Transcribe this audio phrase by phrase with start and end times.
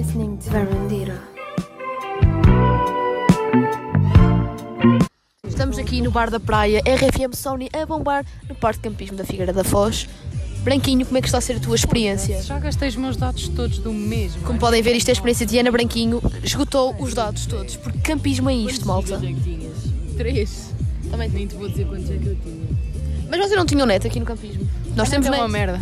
[0.00, 1.20] listening to Verandira.
[5.46, 9.24] Estamos aqui no bar da praia, RFM Sony a bombar no Parque de Campismo da
[9.24, 10.08] Figueira da Foz.
[10.62, 12.42] Branquinho, como é que está a ser a tua experiência?
[12.42, 14.40] Já gastei os meus dados todos do mesmo.
[14.42, 16.22] Como podem ver, isto é a experiência de Ana Branquinho.
[16.42, 19.20] Esgotou os dados todos, porque campismo é isto, malta.
[19.22, 20.16] é?
[20.16, 20.72] Três.
[21.10, 21.28] Também.
[21.28, 22.66] Nem te vou dizer quantos é que eu tinha.
[23.28, 24.66] Mas vocês não tinham net aqui no campismo?
[24.96, 25.42] Nós temos é net.
[25.42, 25.78] uma merda.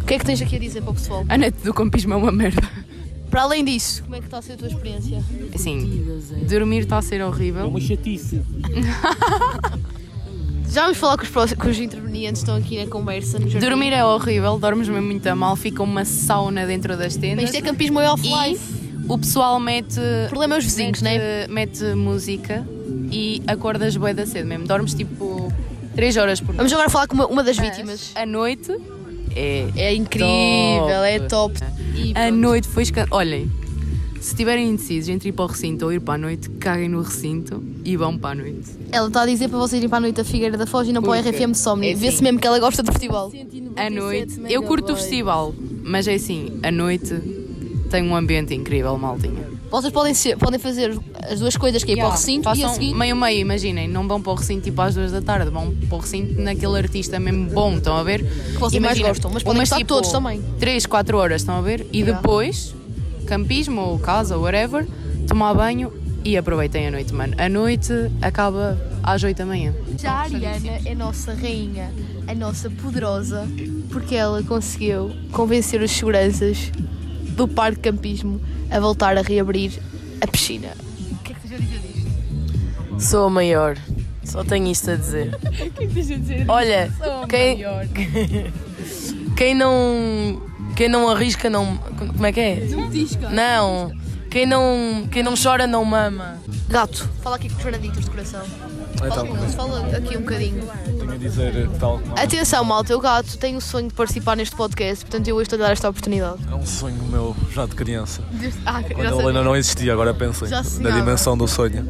[0.00, 1.24] O que é que tens aqui a dizer para o pessoal?
[1.28, 2.62] A net do campismo é uma merda.
[3.32, 5.24] Para além disso, como é que está a ser a tua experiência?
[5.54, 7.66] Assim, dormir está a ser horrível.
[7.66, 8.42] Uma chatice.
[10.68, 13.38] Já vamos falar com os, com os intervenientes que estão aqui na conversa.
[13.38, 13.66] No jardim.
[13.66, 17.44] Dormir é horrível, dormes mesmo muito a mal, fica uma sauna dentro das Mas tendas.
[17.46, 18.58] isto é campismo é E
[19.08, 19.98] o pessoal mete.
[20.26, 21.46] O problema é os vizinhos, mete, né?
[21.48, 22.66] Mete música
[23.10, 24.66] e acordas bué da cedo mesmo.
[24.66, 25.50] Dormes tipo
[25.94, 28.10] 3 horas por Vamos agora falar com uma, uma das vítimas.
[28.14, 28.76] A noite
[29.36, 29.68] é.
[29.76, 30.28] É incrível,
[30.88, 31.04] Top.
[31.06, 31.54] é top.
[31.94, 33.06] E A noite foi escan...
[33.10, 33.50] Olhem,
[34.20, 37.02] se estiverem indecisos entre ir para o recinto ou ir para a noite, caguem no
[37.02, 38.70] recinto e vão para a noite.
[38.90, 40.92] Ela está a dizer para vocês irem para a noite da Figueira da Foz e
[40.92, 41.88] não para o Porque RFM Somni.
[41.88, 42.24] é Vê-se assim.
[42.24, 43.32] mesmo que ela gosta de futebol.
[43.76, 47.14] A noite, eu curto o festival, mas é assim, a noite
[47.90, 49.50] tem um ambiente incrível, maltinha.
[49.70, 50.96] Vocês podem, ser, podem fazer
[51.30, 52.94] as duas coisas, que é ir para o recinto e a seguir.
[52.94, 55.96] meio meio, imaginem, não vão para o recinto tipo às duas da tarde, vão para
[55.96, 58.24] o recinto naquele artista mesmo bom, estão a ver?
[58.24, 60.42] Que vocês mais gostam, mas podem umas, gostar todos também.
[60.58, 61.86] 3, 4 horas, estão a ver?
[61.92, 62.20] E Yeah.
[62.20, 62.74] depois,
[63.26, 64.86] campismo ou casa ou whatever,
[65.28, 65.92] tomar banho
[66.24, 67.34] e aproveitem a noite, mano.
[67.38, 69.72] A noite acaba às 8 da manhã.
[69.98, 71.92] Já a Ariana é nossa rainha,
[72.26, 73.46] a nossa poderosa,
[73.90, 76.70] porque ela conseguiu convencer os seguranças
[77.36, 79.72] do parque de campismo a voltar a reabrir
[80.20, 80.68] a piscina.
[81.52, 83.00] Tens a dizer?
[83.00, 83.76] Sou a maior.
[84.24, 85.36] Só tenho isto a dizer.
[86.48, 86.90] Olha,
[87.28, 87.58] quem,
[89.36, 90.42] quem não.
[90.74, 91.76] Quem não arrisca não.
[91.76, 92.68] Como é que é?
[93.30, 93.92] Não.
[94.30, 96.40] Quem não, quem não chora não mama.
[96.66, 98.42] Gato, fala aqui com os Fernanditos de coração.
[99.02, 100.62] Eles, fala aqui um bocadinho.
[100.98, 102.00] Tenho a dizer tal.
[102.16, 105.58] Atenção, malta, o gato tem o sonho de participar neste podcast, portanto eu hoje estou
[105.58, 106.38] a dar esta oportunidade.
[106.50, 108.22] É um sonho meu já de criança.
[108.64, 110.48] Ah, Quando ele ainda não existia, agora pensem
[110.80, 111.86] na dimensão do sonho.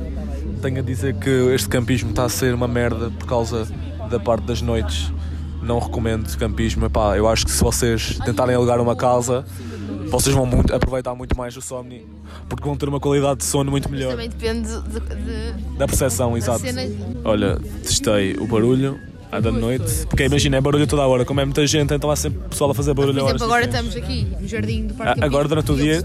[0.63, 3.67] Tenho a dizer que este campismo está a ser uma merda por causa
[4.09, 5.13] da parte das noites.
[5.61, 6.87] Não recomendo campismo.
[6.87, 9.45] Epá, eu acho que se vocês tentarem alugar uma casa,
[10.13, 11.93] vocês vão muito- aproveitar muito mais o sono
[12.49, 14.11] porque vão ter uma qualidade de sono muito melhor.
[14.13, 16.61] Também depende de, de- Da percepção, exato.
[16.61, 16.83] cena.
[17.25, 18.99] Olha, testei o barulho
[19.31, 22.11] à da noite, porque imagina, é barulho toda a hora, como é muita gente, então
[22.11, 24.87] há sempre pessoal a fazer Por barulho a horas exemplo, agora estamos aqui no jardim
[24.89, 26.03] do Parque Ah, agora durante o dia-.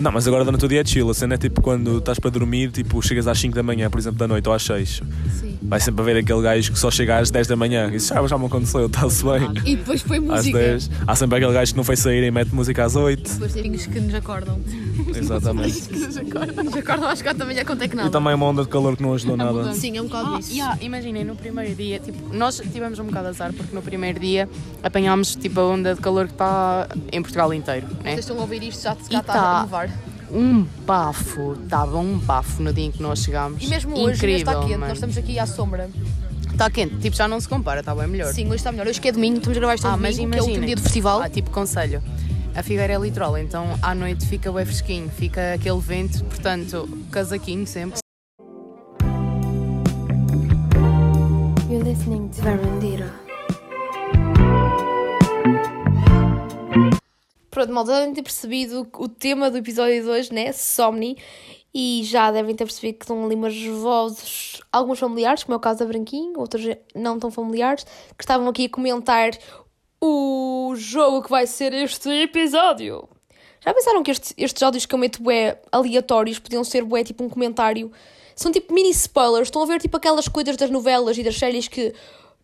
[0.00, 2.30] Não, mas agora durante o dia é chill, a cena é tipo quando estás para
[2.30, 5.02] dormir, tipo chegas às 5 da manhã, por exemplo, da noite ou às 6.
[5.40, 5.49] Sim.
[5.62, 7.90] Vai sempre haver aquele gajo que só chega às 10 da manhã.
[7.92, 9.50] Isso já, já me aconteceu, está-se bem.
[9.66, 10.58] E depois Às música.
[10.58, 10.90] 10.
[11.06, 13.30] Há sempre aquele gajo que não foi sair e mete música às 8.
[13.32, 14.58] Depois tem vinhos que nos acordam.
[15.14, 15.92] Exatamente.
[15.92, 18.08] Nos acordam às 4 da manhã quanto é que nada.
[18.08, 19.72] E também uma onda de calor que não ajudou nada.
[19.74, 20.52] Sim, é um bocado Ah, isso.
[20.52, 24.18] yeah, imaginem, no primeiro dia, tipo, nós tivemos um bocado de azar porque no primeiro
[24.18, 24.48] dia
[24.82, 28.12] apanhámos tipo a onda de calor que está em Portugal inteiro, né?
[28.12, 29.40] Vocês estão a ouvir isto, já, E já está tá.
[29.58, 29.90] a levar.
[30.32, 33.62] Um bafo, estava um bafo no dia em que nós chegámos.
[33.62, 34.86] E mesmo hoje Incrível, está quente, mano.
[34.86, 35.90] nós estamos aqui à sombra.
[36.52, 38.32] Está quente, tipo, já não se compara, está bem melhor.
[38.32, 38.86] Sim, hoje está melhor.
[38.86, 40.44] Hoje que é domingo, estamos a gravar isto ao Ah, mas domingo, que é o
[40.44, 40.66] último imaginem.
[40.66, 41.22] dia do festival.
[41.22, 42.02] Ah, tipo, conselho.
[42.54, 47.66] A Figueira é litoral, então à noite fica bem fresquinho, fica aquele vento, portanto, casaquinho
[47.66, 48.00] sempre.
[51.70, 53.29] You're listening to Verandira.
[57.50, 60.52] Pronto, malta, devem ter percebido o tema do episódio de hoje, né?
[60.52, 61.16] Somni.
[61.74, 65.60] E já devem ter percebido que estão ali umas vozes, alguns familiares, como é o
[65.60, 67.84] caso da Branquinho, outros não tão familiares,
[68.16, 69.30] que estavam aqui a comentar
[70.00, 73.08] o jogo que vai ser este episódio.
[73.60, 77.22] Já pensaram que este- estes áudios que eu meto bué aleatórios podiam ser bué tipo
[77.22, 77.92] um comentário?
[78.34, 79.48] São tipo mini spoilers.
[79.48, 81.94] Estão a ver tipo aquelas coisas das novelas e das séries que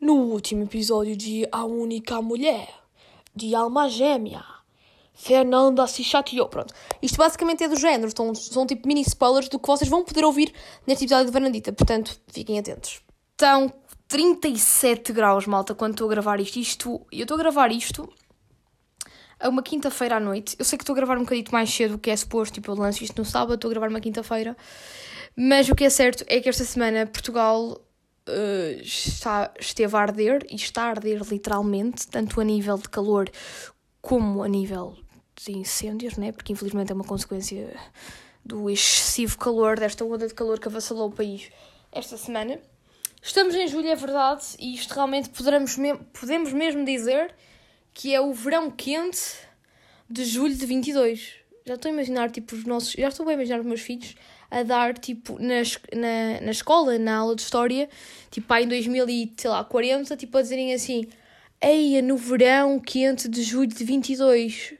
[0.00, 2.68] no último episódio de A Única Mulher,
[3.34, 4.44] de Alma Gêmea,
[5.16, 6.48] Fernanda se chateou.
[6.48, 6.72] Pronto.
[7.00, 8.08] Isto basicamente é do género.
[8.08, 10.52] Estão, são tipo mini spoilers do que vocês vão poder ouvir
[10.86, 11.72] neste episódio de Fernandita.
[11.72, 13.00] Portanto, fiquem atentos.
[13.32, 13.72] Estão
[14.06, 16.58] 37 graus, malta, quando estou a gravar isto.
[16.58, 18.08] isto eu estou a gravar isto
[19.40, 20.54] a uma quinta-feira à noite.
[20.58, 22.54] Eu sei que estou a gravar um bocadinho mais cedo do que é suposto.
[22.54, 24.56] Tipo, eu lanço isto no sábado, estou a gravar uma quinta-feira.
[25.34, 27.80] Mas o que é certo é que esta semana Portugal
[28.26, 33.30] eh, está, esteve a arder e está a arder literalmente, tanto a nível de calor
[34.00, 34.96] como a nível
[35.44, 36.32] de incêndios, né?
[36.32, 37.74] porque infelizmente é uma consequência
[38.44, 41.50] do excessivo calor, desta onda de calor que avassalou o país
[41.92, 42.58] esta semana.
[43.22, 47.34] Estamos em julho, é verdade, e isto realmente poderemos, me- podemos mesmo dizer
[47.92, 49.34] que é o verão quente
[50.08, 51.34] de julho de 22.
[51.66, 52.92] já estou a imaginar, tipo, os nossos.
[52.92, 54.14] Já estou a imaginar os meus filhos
[54.48, 55.56] a dar, tipo, na,
[55.92, 57.88] na, na escola, na aula de história,
[58.30, 61.08] tipo, aí em 2040, tipo, a dizerem assim:
[61.60, 64.74] Eia, no verão quente de julho de 22.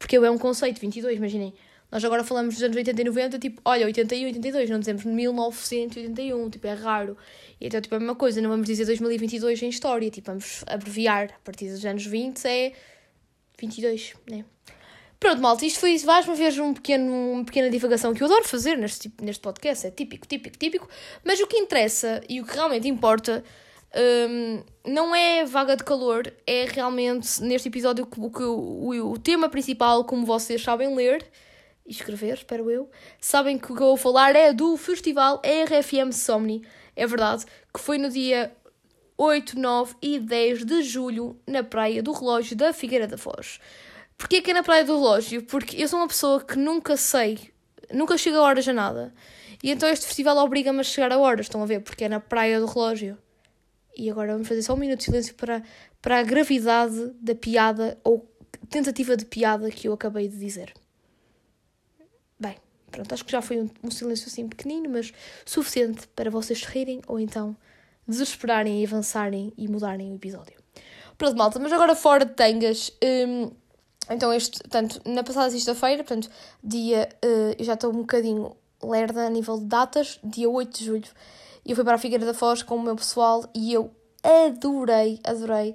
[0.00, 1.52] Porque é um conceito, 22, imaginem.
[1.92, 5.04] Nós agora falamos dos anos 80 e 90, tipo, olha, 81 e 82, não dizemos
[5.04, 7.16] 1981, tipo, é raro.
[7.60, 10.64] E então, tipo, é a mesma coisa, não vamos dizer 2022 em história, tipo, vamos
[10.66, 11.30] abreviar.
[11.34, 12.72] A partir dos anos 20 é
[13.60, 14.44] 22, né?
[15.18, 18.44] Pronto, malta, isto foi mais uma vez um pequeno, uma pequena divagação que eu adoro
[18.48, 20.88] fazer neste, tipo- neste podcast, é típico, típico, típico,
[21.22, 23.44] mas o que interessa e o que realmente importa
[23.94, 29.48] hum, não é vaga de calor, é realmente neste episódio o, que- o, o tema
[29.48, 31.24] principal, como vocês sabem ler
[31.86, 32.88] e escrever, espero eu,
[33.20, 36.62] sabem que o que eu vou falar é do Festival RFM Somni,
[36.94, 38.52] é verdade, que foi no dia
[39.18, 43.58] 8, 9 e 10 de julho na Praia do Relógio da Figueira da Foz.
[44.16, 45.42] Porquê que é na Praia do Relógio?
[45.42, 47.38] Porque eu sou uma pessoa que nunca sei,
[47.92, 49.14] nunca chego a horas a nada.
[49.62, 51.80] E então este festival obriga-me a chegar a horas, estão a ver?
[51.80, 53.18] Porque é na Praia do Relógio.
[53.96, 55.62] E agora vamos fazer só um minuto de silêncio para,
[56.00, 58.28] para a gravidade da piada ou
[58.68, 60.72] tentativa de piada que eu acabei de dizer.
[62.38, 62.56] Bem,
[62.90, 65.12] pronto, acho que já foi um, um silêncio assim pequenino, mas
[65.44, 67.56] suficiente para vocês rirem ou então
[68.06, 70.60] desesperarem e avançarem e mudarem o episódio.
[71.16, 72.92] Pronto, malta, mas agora fora de tangas.
[73.02, 73.50] hum,
[74.10, 76.28] então, este, portanto, na passada sexta-feira, portanto,
[76.62, 77.08] dia.
[77.22, 81.08] eh, eu já estou um bocadinho lerda a nível de datas, dia 8 de julho,
[81.70, 83.92] eu fui para a Figueira da Foz com o meu pessoal e eu
[84.24, 85.72] adorei, adorei.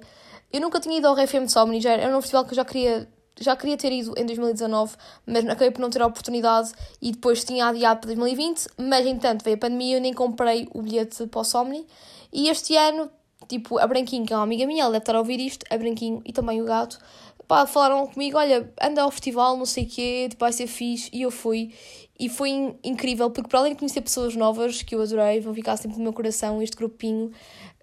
[0.52, 2.66] Eu nunca tinha ido ao RFM de Somni, já era um festival que eu já
[2.66, 3.08] queria,
[3.40, 4.94] já queria ter ido em 2019,
[5.24, 6.70] mas acabei por não ter a oportunidade
[7.00, 10.82] e depois tinha adiado para 2020, mas entanto veio a pandemia eu nem comprei o
[10.82, 11.86] bilhete para o Somni
[12.30, 13.10] e este ano,
[13.48, 15.78] tipo, a Branquinho, que é uma amiga minha, ela deve estar a ouvir isto, a
[15.78, 16.98] Branquinho e também o gato,
[17.46, 21.10] pá, falaram comigo, olha, anda ao festival, não sei o quê, tipo, vai ser fixe,
[21.12, 21.72] e eu fui,
[22.18, 25.54] e foi in- incrível, porque para além de conhecer pessoas novas, que eu adorei, vão
[25.54, 27.30] ficar sempre no meu coração, este grupinho,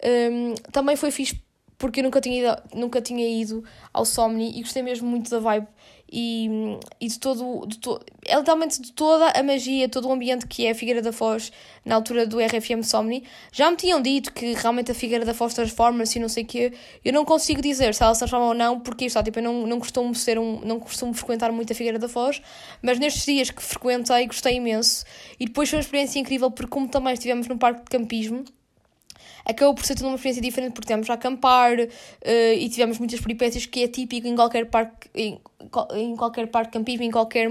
[0.03, 1.41] hum, também foi fixe
[1.77, 5.39] porque eu nunca tinha ido, nunca tinha ido ao Somni e gostei mesmo muito da
[5.39, 5.67] vibe
[6.15, 10.45] e, e de todo, de to, é literalmente de toda a magia, todo o ambiente
[10.45, 11.51] que é a Figueira da Foz
[11.83, 13.23] na altura do RFM Somni.
[13.51, 16.45] Já me tinham dito que realmente a Figueira da Foz transforma-se e não sei o
[16.45, 16.73] quê.
[17.03, 19.65] Eu não consigo dizer se ela se transforma ou não, porque está, tipo, eu não,
[19.65, 22.39] não costumo ser um, não costumo frequentar muito a Figueira da Foz,
[22.79, 25.03] mas nestes dias que frequentei gostei imenso
[25.39, 28.45] e depois foi uma experiência incrível porque como também estivemos num parque de campismo,
[29.45, 31.77] acabou por ser toda uma experiência diferente porque tivemos a acampar
[32.21, 35.39] eh, e tivemos muitas peripécias que é típico em qualquer parque, em,
[35.95, 37.49] em qualquer parque campismo, em qualquer.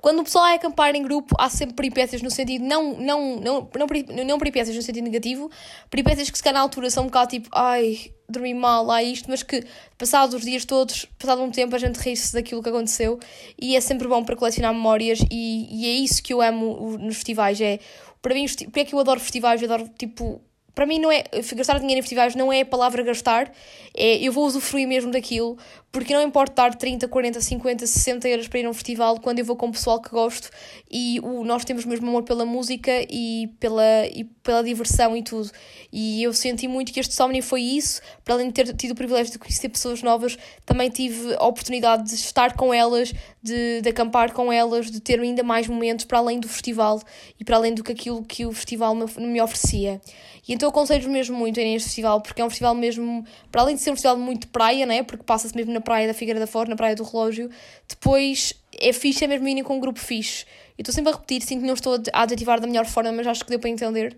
[0.00, 3.68] Quando o pessoal vai acampar em grupo, há sempre peripécias no sentido, não, não, não,
[3.76, 5.50] não, não peripécias no sentido negativo,
[5.90, 9.28] peripécias que se calhar na altura são um bocado tipo, ai, dormi mal, lá isto,
[9.28, 9.64] mas que
[9.98, 13.20] passados os dias todos, passado um tempo, a gente ri-se daquilo que aconteceu
[13.60, 17.16] e é sempre bom para colecionar memórias e, e é isso que eu amo nos
[17.16, 17.78] festivais, é,
[18.22, 20.40] para mim, porque é que eu adoro festivais, eu adoro, tipo,
[20.80, 21.24] para mim não é
[21.56, 23.52] gastar dinheiro em festivais não é a palavra gastar,
[23.94, 25.58] é eu vou usufruir mesmo daquilo,
[25.92, 29.40] porque não importa dar 30, 40, 50, 60 euros para ir a um festival quando
[29.40, 30.48] eu vou com o pessoal que gosto
[30.90, 35.50] e o, nós temos mesmo amor pela música e pela, e pela diversão e tudo.
[35.92, 38.94] E eu senti muito que este Somni foi isso, para além de ter tido o
[38.94, 43.88] privilégio de conhecer pessoas novas, também tive a oportunidade de estar com elas, de, de
[43.88, 47.02] acampar com elas, de ter ainda mais momentos para além do festival
[47.38, 50.00] e para além do que aquilo que o festival me, me oferecia.
[50.46, 52.74] E então eu aconselho mesmo muito a irem a este festival, porque é um festival
[52.74, 55.02] mesmo, para além de ser um festival muito praia, né?
[55.02, 57.50] porque passa-se mesmo na praia da Figueira da Foz, na praia do Relógio,
[57.88, 60.44] depois é fixe, é mesmo irem com um grupo fixe.
[60.78, 63.26] Eu estou sempre a repetir, sinto que não estou a adjetivar da melhor forma, mas
[63.26, 64.16] acho que deu para entender,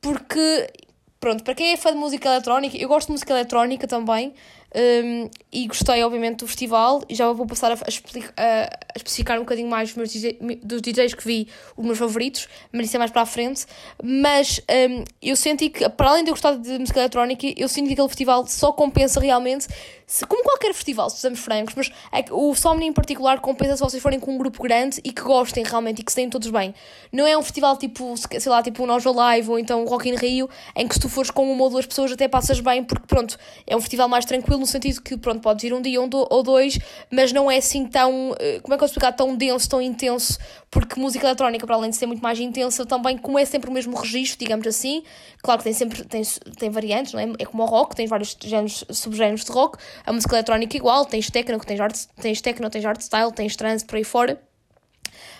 [0.00, 0.70] porque,
[1.18, 4.34] pronto, para quem é fã de música eletrónica, eu gosto de música eletrónica também,
[4.74, 7.02] um, e gostei, obviamente, do festival.
[7.08, 11.24] E já vou passar a, a, especificar um bocadinho mais meus DJ dos DJs que
[11.24, 13.66] vi, os meus favoritos, mas isso é mais para a frente.
[14.02, 14.60] Mas
[14.90, 17.92] um, eu senti que, para além de eu gostar de música eletrónica, eu sinto que
[17.92, 19.66] aquele festival só compensa realmente,
[20.06, 23.82] se- como qualquer festival, se sejamos francos, mas é o Somni em particular compensa se
[23.82, 26.48] vocês forem com um grupo grande e que gostem realmente e que se deem todos
[26.50, 26.74] bem.
[27.12, 29.86] Não é um festival tipo, se- sei lá, tipo um Nós Live ou então um
[29.86, 32.58] Rock in Rio, em que se tu fores com uma ou duas pessoas até passas
[32.60, 35.82] bem, porque pronto, é um festival mais tranquilo no sentido que, pronto, podes ir um
[35.82, 36.78] dia ou dois,
[37.10, 40.38] mas não é assim tão, eh, como é que eu explicar, tão denso, tão intenso,
[40.70, 43.72] porque música eletrónica, para além de ser muito mais intensa, também, como é sempre o
[43.72, 45.02] mesmo registro, digamos assim,
[45.42, 46.22] claro que tem sempre, tem,
[46.58, 47.24] tem variantes, não é?
[47.38, 51.30] É como o rock, tens vários géneros, subgéneros de rock, a música eletrónica igual, tens
[51.30, 54.40] techno, tens art, tens techno, tens hardstyle, tens trance, por aí fora,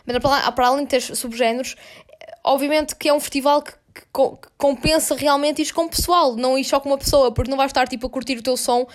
[0.04, 1.76] mas para, para além de ter subgéneros,
[2.44, 6.34] obviamente que é um festival que que, co- que compensa realmente ir com o pessoal,
[6.36, 8.56] não ir só com uma pessoa, porque não vais estar tipo a curtir o teu
[8.56, 8.86] som,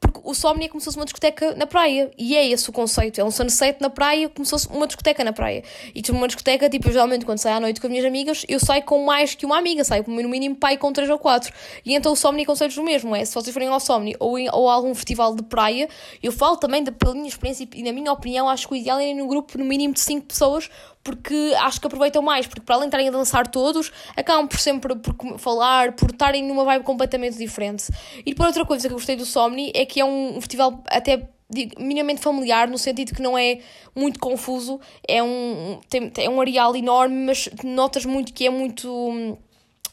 [0.00, 2.72] porque o Somni é como se fosse uma discoteca na praia, e é esse o
[2.72, 5.62] conceito, é um sunset na praia como se fosse uma discoteca na praia.
[5.94, 8.44] E tipo, uma discoteca, tipo, eu geralmente quando saio à noite com as minhas amigas,
[8.48, 11.52] eu saio com mais que uma amiga, saio no mínimo pai com três ou quatro.
[11.84, 14.48] E então o Somni é o mesmo, é se vocês forem ao Somni ou, em,
[14.52, 15.88] ou a algum festival de praia,
[16.22, 18.98] eu falo também da, pela minha experiência e na minha opinião, acho que o ideal
[18.98, 20.70] é ir num grupo no mínimo de cinco pessoas,
[21.06, 24.58] porque acho que aproveitam mais, porque para além de estarem a dançar todos, acabam por
[24.58, 27.84] sempre por falar, por estarem numa vibe completamente diferente.
[28.18, 30.82] E depois outra coisa que eu gostei do Somni é que é um, um festival
[30.88, 31.28] até
[31.78, 33.60] minimamente familiar, no sentido que não é
[33.94, 38.90] muito confuso, é um, tem, é um areal enorme, mas notas muito que é muito
[38.92, 39.36] hum,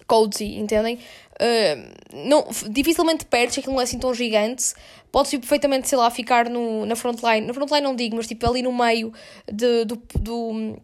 [0.07, 0.97] cozy, entendem?
[1.33, 4.73] Uh, não, dificilmente perdes, aquilo não é assim tão gigante.
[5.11, 7.45] Podes ir perfeitamente, sei lá, ficar no, na frontline.
[7.45, 9.13] Na frontline não digo, mas tipo ali no meio
[9.51, 10.83] de, do, do não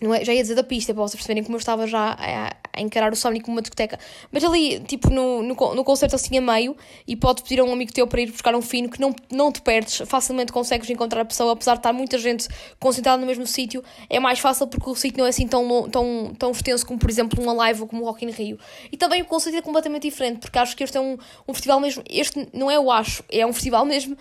[0.00, 3.12] é, já ia dizer da pista, para vocês perceberem como eu estava já a, encarar
[3.12, 3.98] o Sonic como uma discoteca.
[4.32, 7.72] Mas ali, tipo, no, no, no concerto assim a meio, e podes pedir a um
[7.72, 11.20] amigo teu para ir buscar um fino que não, não te perdes, facilmente consegues encontrar
[11.20, 12.48] a pessoa, apesar de estar muita gente
[12.80, 16.34] concentrada no mesmo sítio, é mais fácil porque o sítio não é assim tão, tão,
[16.36, 18.58] tão extenso como, por exemplo, uma live ou como o Rock in Rio.
[18.90, 21.78] E também o conceito é completamente diferente, porque acho que este é um, um festival
[21.78, 24.16] mesmo, este não é o acho, é um festival mesmo.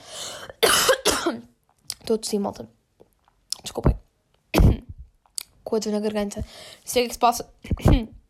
[2.00, 2.70] Estou a tossir, malta.
[3.64, 4.03] Desculpem
[5.80, 6.46] com a na garganta.
[6.86, 7.50] Sei o que é que se passa.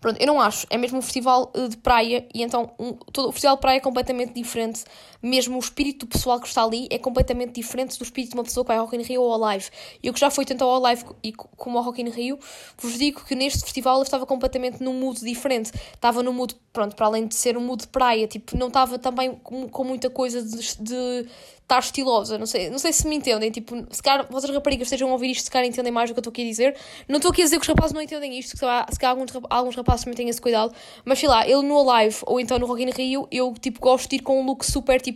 [0.00, 0.66] Pronto, eu não acho.
[0.68, 3.76] É mesmo um festival eh, de praia e então um, todo, o festival de praia
[3.76, 4.84] é completamente diferente.
[5.22, 8.64] Mesmo o espírito pessoal que está ali é completamente diferente do espírito de uma pessoa
[8.64, 9.66] que vai ao Rock in Rio ou ao Live.
[10.02, 12.38] Eu que já fui tanto ao Live e co- como ao Rock in Rio,
[12.76, 15.70] vos digo que neste festival eu estava completamente num mood diferente.
[15.94, 18.98] Estava num mood, pronto, para além de ser um mood de praia, tipo, não estava
[18.98, 21.26] também com, com muita coisa de,
[21.62, 25.08] estar estilosa, não sei, não sei se me entendem, tipo, se calhar vocês raparigas estejam
[25.08, 26.76] a ouvir isto, se calhar entendem mais do que eu estou aqui a dizer,
[27.08, 29.30] não estou aqui a dizer que os rapazes não entendem isto, que se calhar, alguns,
[29.48, 30.74] alguns rapazes também têm esse cuidado,
[31.04, 34.10] mas sei lá, ele no Alive ou então no Rock in Rio, eu tipo gosto
[34.10, 35.11] de ir com um look super tipo,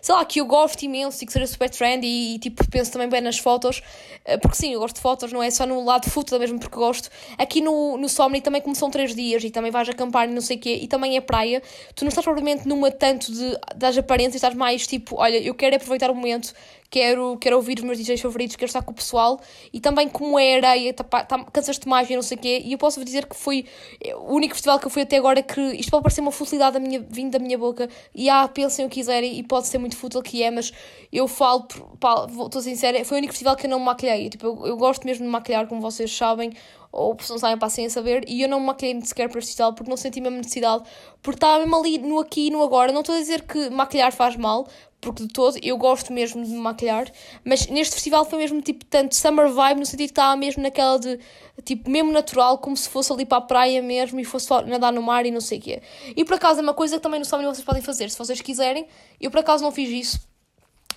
[0.00, 3.08] sei lá, que eu gosto imenso e que seja super trendy e, tipo penso também
[3.08, 3.82] bem nas fotos,
[4.24, 6.76] eh, porque sim, eu gosto de fotos, não é só no lado foto mesmo porque
[6.76, 7.08] gosto.
[7.38, 10.40] Aqui no, no Somni também como são três dias e também vais acampar e não
[10.40, 11.62] sei o quê, e também é praia,
[11.94, 15.76] tu não estás propriamente numa tanto de, das aparências, estás mais tipo, olha, eu quero
[15.76, 16.52] aproveitar o momento,
[16.90, 19.40] quero, quero ouvir os meus DJs favoritos, quero estar com o pessoal
[19.72, 22.62] e também como é areia, tá, tá, cansas-te mais e não sei o quê.
[22.64, 23.64] E eu posso dizer que foi
[24.16, 26.80] o único festival que eu fui até agora que isto pode parecer uma futilidade da
[26.80, 29.96] minha, vindo da minha boca e ah, pensem o que quiserem e pode ser muito
[29.96, 30.72] fútil que é, mas
[31.12, 31.66] eu falo,
[31.98, 34.28] pá, estou sincera, foi o único festival que eu não me maquilhei.
[34.28, 36.52] Tipo, eu, eu gosto mesmo de maquilhar, como vocês sabem,
[36.92, 39.50] ou se não sabem, passem a saber, e eu não me maquilhei sequer para este
[39.50, 40.82] festival porque não senti mesmo necessidade,
[41.22, 42.92] porque estava mesmo ali no aqui e no agora.
[42.92, 44.66] Não estou a dizer que maquilhar faz mal,
[45.00, 47.10] porque de todo eu gosto mesmo de me maquilhar,
[47.44, 50.98] mas neste festival foi mesmo tipo tanto summer vibe, no sentido que estava mesmo naquela
[50.98, 51.18] de
[51.64, 55.02] tipo mesmo natural, como se fosse ali para a praia mesmo e fosse nadar no
[55.02, 55.82] mar e não sei o quê.
[56.16, 58.40] E por acaso é uma coisa que também no Somni vocês podem fazer, se vocês
[58.40, 58.86] quiserem,
[59.20, 60.30] eu por acaso não fiz isso.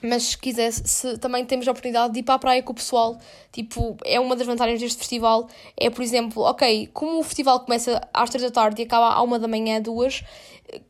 [0.06, 2.76] Mas se quisesse, se também temos a oportunidade de ir para a praia com o
[2.76, 3.18] pessoal,
[3.54, 5.48] tipo, é uma das vantagens deste festival.
[5.78, 9.24] É, por exemplo, ok, como o festival começa às 3 da tarde e acaba à
[9.24, 10.22] 1 da manhã, duas,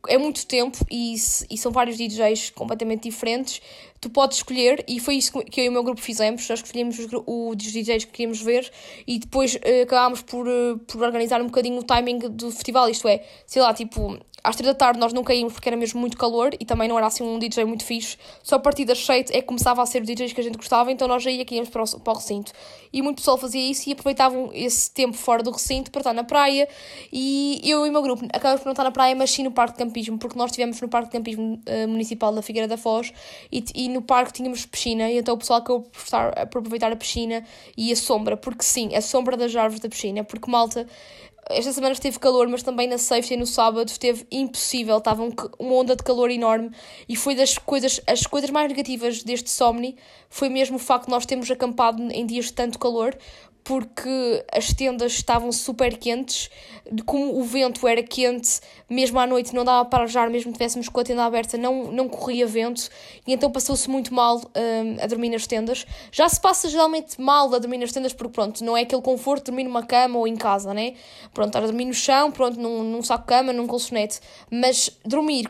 [0.08, 3.60] é muito tempo e, e são vários DJs completamente diferentes.
[4.00, 6.48] Tu podes escolher, e foi isso que eu e o meu grupo fizemos.
[6.48, 8.70] Nós escolhemos os, os DJs que queríamos ver
[9.06, 12.88] e depois eh, acabámos por, eh, por organizar um bocadinho o timing do festival.
[12.88, 15.98] Isto é, sei lá, tipo, às 3 da tarde nós não caímos porque era mesmo
[15.98, 18.18] muito calor e também não era assim um DJ muito fixe.
[18.42, 20.58] Só a partir das 7 é que começava a ser os DJs que a gente
[20.58, 22.52] gostava, então nós já ia que íamos para o, para o recinto.
[22.92, 26.24] E muito pessoal fazia isso e aproveitavam esse tempo fora do recinto para estar na
[26.24, 26.68] praia.
[27.10, 29.50] E eu e o meu grupo acabamos por não estar na praia, mas sim no
[29.50, 32.76] parque de campismo, porque nós estivemos no parque de campismo eh, municipal da Figueira da
[32.76, 33.12] Foz
[33.50, 36.92] e, e no parque tínhamos piscina, e então o pessoal acabou por, estar, por aproveitar
[36.92, 37.44] a piscina
[37.76, 40.86] e a sombra, porque sim, a sombra das árvores da piscina, porque malta.
[41.50, 44.96] Esta semana esteve calor, mas também na sexta e no sábado esteve impossível.
[44.96, 46.70] Estava um uma onda de calor enorme
[47.06, 49.94] e foi das coisas, as coisas mais negativas deste Somni
[50.30, 53.14] foi mesmo o facto de nós termos acampado em dias de tanto calor,
[53.64, 56.50] porque as tendas estavam super quentes,
[57.06, 60.86] como o vento era quente, mesmo à noite não dava para ajar, mesmo que tivéssemos
[60.88, 62.90] com a tenda aberta, não, não corria vento,
[63.26, 65.86] e então passou-se muito mal hum, a dormir nas tendas.
[66.12, 69.46] Já se passa geralmente mal a dormir nas tendas, porque pronto, não é aquele conforto
[69.46, 70.92] de dormir numa cama ou em casa, né?
[71.32, 75.48] Pronto, estar a dormir no chão, pronto, num, num saco-cama, num colchonete, mas dormir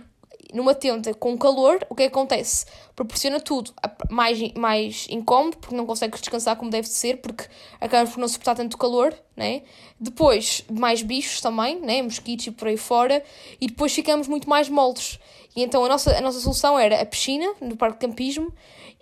[0.54, 2.64] numa tenda com calor, o que é acontece?
[2.94, 3.72] Proporciona tudo
[4.08, 7.44] mais, mais incómodo, porque não consegues descansar como deve ser, porque
[7.80, 9.62] acabamos por não suportar tanto calor, né?
[9.98, 12.00] Depois, mais bichos também, né?
[12.00, 13.22] Mosquitos e por aí fora,
[13.60, 15.18] e depois ficamos muito mais moles.
[15.56, 18.52] E então a nossa, a nossa solução era a piscina, no parque de campismo,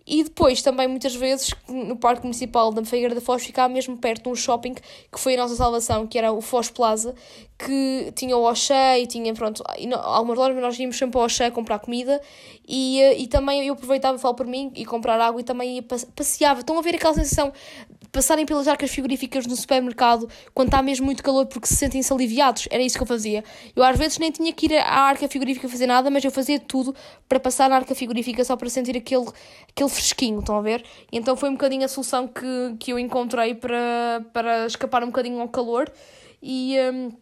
[0.07, 4.25] e depois também muitas vezes no Parque Municipal da Figueira da Foz ficava mesmo perto
[4.25, 7.15] de um shopping que foi a nossa salvação, que era o Foz Plaza,
[7.59, 9.63] que tinha o Oxê e tinha, pronto,
[10.03, 12.21] algumas lojas, mas nós íamos sempre ao Oxê comprar comida
[12.67, 15.83] e, eh, e também eu aproveitava, falo por mim, e comprar água e também ia,
[15.83, 16.61] passeava.
[16.61, 17.53] Estão a ver aquela sensação
[18.11, 22.69] passarem pelas arcas frigoríficas no supermercado quando está mesmo muito calor porque se sentem-se aliviados?
[22.71, 23.45] Era isso que eu fazia.
[23.75, 26.59] Eu às vezes nem tinha que ir à arca frigorífica fazer nada, mas eu fazia
[26.59, 26.95] tudo
[27.29, 29.27] para passar na arca frigorífica só para sentir aquele,
[29.69, 30.85] aquele fresquinho, estão a ver?
[31.11, 35.07] E então foi um bocadinho a solução que, que eu encontrei para, para escapar um
[35.07, 35.91] bocadinho ao calor
[36.43, 37.13] e, um,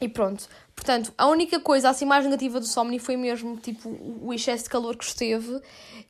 [0.00, 0.46] e pronto.
[0.74, 3.88] Portanto, a única coisa assim mais negativa do Somni foi mesmo tipo
[4.20, 5.58] o excesso de calor que esteve.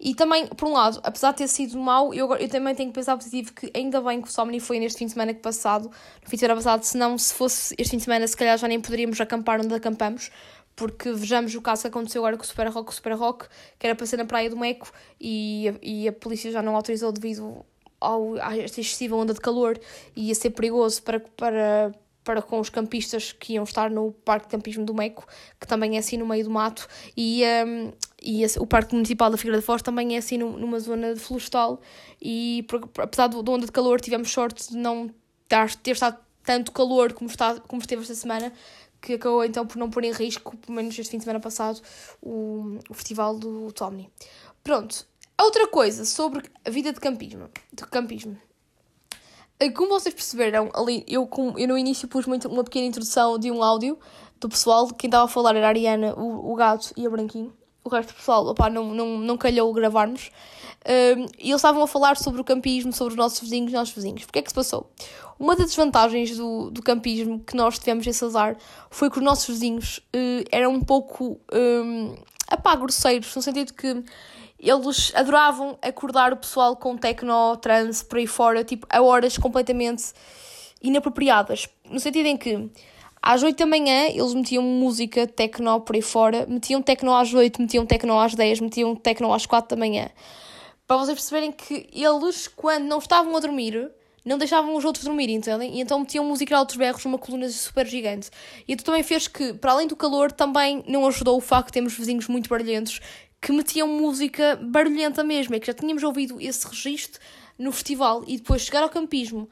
[0.01, 2.95] E também, por um lado, apesar de ter sido mau, eu, eu também tenho que
[2.95, 5.85] pensar positivo que ainda bem que o Somni foi neste fim de semana que passado,
[5.85, 8.67] no fim de semana passado, senão se fosse este fim de semana, se calhar já
[8.67, 10.33] nem poderíamos acampar onde acampamos,
[10.75, 13.47] porque vejamos o caso que aconteceu agora com o Super Rock, o Super Rock,
[13.79, 14.91] que era para ser na Praia do Meco
[15.21, 17.65] e, e a polícia já não autorizou devido
[18.01, 19.79] ao, a esta excessiva onda de calor
[20.15, 21.95] e ia ser perigoso para, para,
[22.27, 25.25] para com os campistas que iam estar no Parque de Campismo do Meco,
[25.61, 29.37] que também é assim no meio do mato, e, um, e o Parque Municipal da
[29.37, 31.81] Figueira da Foz também é assim numa zona florestal,
[32.21, 32.67] e
[32.99, 35.09] apesar do onda de calor tivemos sorte de não
[35.49, 38.53] ter, estado tanto calor como, está, como esteve esta semana,
[39.01, 41.81] que acabou então por não pôr em risco, pelo menos este fim de semana passado,
[42.21, 44.11] o, o festival do Tomni.
[44.65, 45.07] Pronto,
[45.41, 47.49] outra coisa sobre a vida de campismo.
[47.73, 48.37] De campismo.
[49.59, 53.51] Eh, como vocês perceberam, ali eu, eu no início pus muito, uma pequena introdução de
[53.51, 53.99] um áudio
[54.39, 54.89] do pessoal.
[54.89, 57.53] Quem estava a falar era a Ariana, o, o gato e a Branquinho.
[57.83, 60.31] O resto do pessoal opa, não, não, não calhou gravarmos.
[60.85, 63.95] Um, e eles estavam a falar sobre o campismo, sobre os nossos vizinhos e nossos
[63.95, 64.25] vizinhos.
[64.25, 64.91] Porquê é que se passou?
[65.39, 68.57] Uma das desvantagens do, do campismo que nós tivemos esse azar
[68.91, 72.15] foi que os nossos vizinhos uh, eram um pouco um,
[72.49, 74.03] apá, grosseiros, no sentido que
[74.59, 80.13] eles adoravam acordar o pessoal com techno, trance, por aí fora, tipo, a horas completamente
[80.83, 81.69] inapropriadas.
[81.85, 82.71] No sentido em que
[83.21, 87.61] às 8 da manhã eles metiam música techno por aí fora, metiam techno às 8,
[87.61, 90.09] metiam techno às 10, metiam techno às 4 da manhã.
[90.87, 93.91] Para vocês perceberem que eles, quando não estavam a dormir,
[94.25, 95.77] não deixavam os outros dormir, entendem?
[95.77, 98.31] E então metiam música de altos berros numa coluna super gigante.
[98.67, 101.75] E isso também fez que, para além do calor, também não ajudou o facto de
[101.75, 103.01] termos vizinhos muito barulhentos
[103.47, 105.55] que metiam música barulhenta mesmo.
[105.55, 107.21] É que já tínhamos ouvido esse registro
[107.57, 109.49] no festival e depois chegar ao campismo,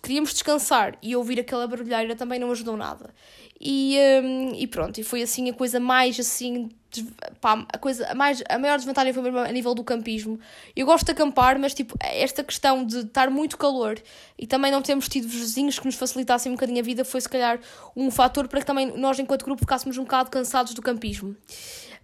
[0.00, 3.12] queríamos descansar e ouvir aquela barulheira também não ajudou nada.
[3.60, 6.68] E, um, e pronto, e foi assim a coisa mais assim
[7.40, 10.38] pá, a coisa a mais a maior desvantagem foi mesmo a nível do campismo.
[10.76, 14.00] Eu gosto de acampar, mas tipo, esta questão de estar muito calor
[14.38, 17.28] e também não termos tido vizinhos que nos facilitassem um bocadinho a vida foi se
[17.28, 17.58] calhar
[17.96, 21.34] um fator para que também nós enquanto grupo ficássemos um bocado cansados do campismo.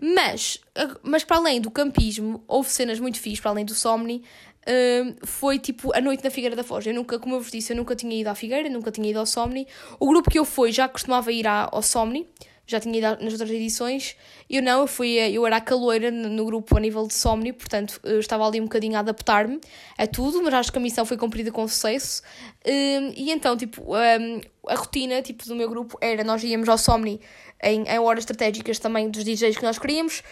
[0.00, 0.58] Mas,
[1.02, 4.22] mas para além do campismo, houve cenas muito fixas, para além do Somni,
[4.66, 6.86] uh, foi tipo a noite na Figueira da Foz.
[6.86, 9.18] Eu nunca, como eu vos disse, eu nunca tinha ido à Figueira, nunca tinha ido
[9.18, 9.66] ao Somni.
[9.98, 12.26] O grupo que eu fui já costumava ir ao Somni,
[12.66, 14.16] já tinha ido nas outras edições.
[14.50, 18.00] Eu não, eu, fui, eu era a caloira no grupo a nível de Somni, portanto
[18.02, 19.60] eu estava ali um bocadinho a adaptar-me
[19.96, 22.20] a tudo, mas acho que a missão foi cumprida com sucesso.
[22.66, 26.76] Um, e então, tipo, um, a rotina tipo, do meu grupo era nós íamos ao
[26.76, 27.20] Somni
[27.62, 30.22] em, em horas estratégicas também dos DJs que nós queríamos.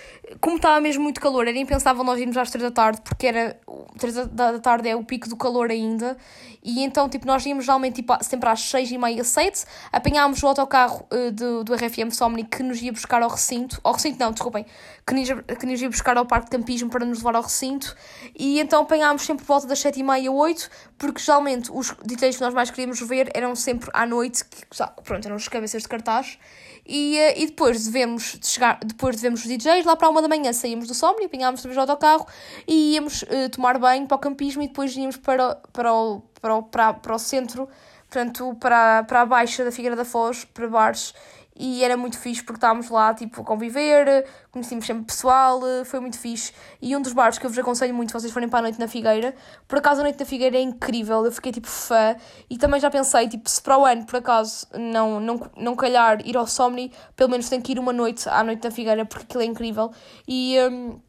[0.41, 3.59] Como estava mesmo muito calor, era impensável nós irmos às 3 da tarde, porque era
[3.99, 6.17] 3 da tarde é o pico do calor ainda.
[6.63, 10.47] E então, tipo, nós íamos geralmente tipo, sempre às 6 e meia, 7, apanhámos o
[10.47, 14.31] autocarro uh, do, do RFM Somni que nos ia buscar ao recinto, ao recinto não,
[14.31, 14.65] desculpem,
[15.05, 17.97] que nos, que nos ia buscar ao parque de campismo para nos levar ao recinto.
[18.39, 22.43] E então apanhámos sempre volta das 7 e meia, 8, porque geralmente os DJs que
[22.43, 24.65] nós mais queríamos ver eram sempre à noite, que
[25.03, 26.39] pronto, eram os cabeças de cartaz.
[26.89, 30.53] E, eh, e depois devemos chegar, depois devemos os DJs, lá para uma da manhã
[30.55, 32.27] saímos do Somni, apanhámos vez o autocarro
[32.67, 36.55] e íamos uh, tomar banho para o campismo e depois íamos para, para, o, para,
[36.57, 37.69] o, para, para o centro,
[38.09, 41.13] portanto, para, para a baixa da Figueira da Foz, para bares
[41.59, 46.17] e era muito fixe porque estávamos lá tipo a conviver, conhecíamos sempre pessoal, foi muito
[46.17, 46.53] fixe.
[46.81, 48.79] E um dos bares que eu vos aconselho muito se vocês forem para a noite
[48.79, 49.35] na Figueira,
[49.67, 52.15] por acaso a noite na Figueira é incrível, eu fiquei tipo fã
[52.49, 56.25] e também já pensei, tipo, se para o ano por acaso não, não, não calhar
[56.25, 59.25] ir ao Somni, pelo menos tenho que ir uma noite à noite na Figueira porque
[59.25, 59.91] aquilo é incrível.
[60.29, 61.01] E, um,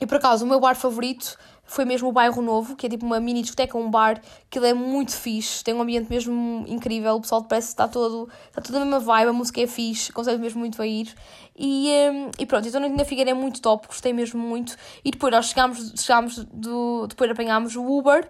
[0.00, 3.04] e por acaso o meu bar favorito foi mesmo o Bairro Novo, que é tipo
[3.06, 7.14] uma mini discoteca, um bar, que ele é muito fixe, tem um ambiente mesmo incrível,
[7.16, 10.12] o pessoal parece que está todo, está toda a mesma vibe, a música é fixe,
[10.12, 11.14] consegue mesmo muito a ir.
[11.56, 14.76] E, um, e pronto, então na Figueira é muito top, gostei mesmo muito.
[15.04, 18.28] E depois nós chegámos, chegámos do, depois apanhámos o Uber,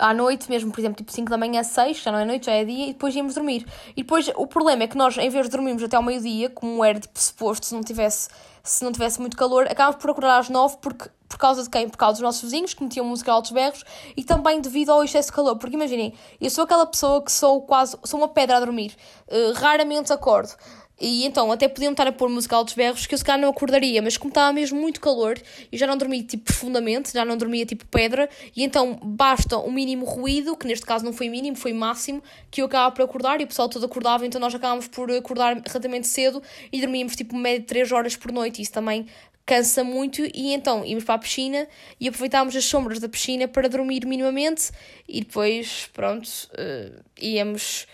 [0.00, 2.52] à noite, mesmo, por exemplo, tipo 5 da manhã, 6, já não é noite, já
[2.52, 3.66] é dia, e depois íamos dormir.
[3.90, 6.82] E depois o problema é que nós, em vez de dormirmos até ao meio-dia, como
[6.82, 8.30] era tipo suposto, se não tivesse
[8.62, 11.88] se não tivesse muito calor, acabámos por acordar às 9 porque, por causa de quem?
[11.88, 13.84] Por causa dos nossos vizinhos que metiam música a altos berros
[14.16, 15.56] e também devido ao excesso de calor.
[15.56, 18.96] Porque imaginem, eu sou aquela pessoa que sou quase, sou uma pedra a dormir,
[19.28, 20.54] uh, raramente acordo.
[21.00, 23.48] E então até podiam estar a pôr música altos berros que eu se calhar não
[23.48, 25.40] acordaria, mas como estava mesmo muito calor,
[25.72, 29.72] eu já não dormia tipo profundamente, já não dormia tipo pedra, e então basta um
[29.72, 33.40] mínimo ruído, que neste caso não foi mínimo, foi máximo, que eu acabava por acordar
[33.40, 37.34] e o pessoal todo acordava, então nós acabámos por acordar relativamente cedo e dormíamos tipo
[37.34, 39.06] média de 3 horas por noite, isso também
[39.46, 41.66] cansa muito e então íamos para a piscina
[41.98, 44.70] e aproveitámos as sombras da piscina para dormir minimamente
[45.08, 47.86] e depois, pronto, uh, íamos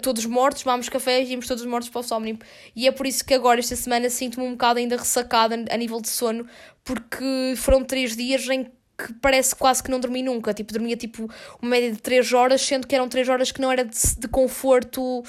[0.00, 2.38] todos mortos, tomámos café e íamos todos mortos para o Somnium.
[2.74, 6.00] E é por isso que agora, esta semana, sinto-me um bocado ainda ressacada a nível
[6.00, 6.46] de sono,
[6.82, 8.64] porque foram três dias em
[8.96, 10.54] que parece quase que não dormi nunca.
[10.54, 11.28] Tipo, dormia tipo
[11.60, 14.28] uma média de 3 horas, sendo que eram 3 horas que não era de, de
[14.28, 15.24] conforto uh,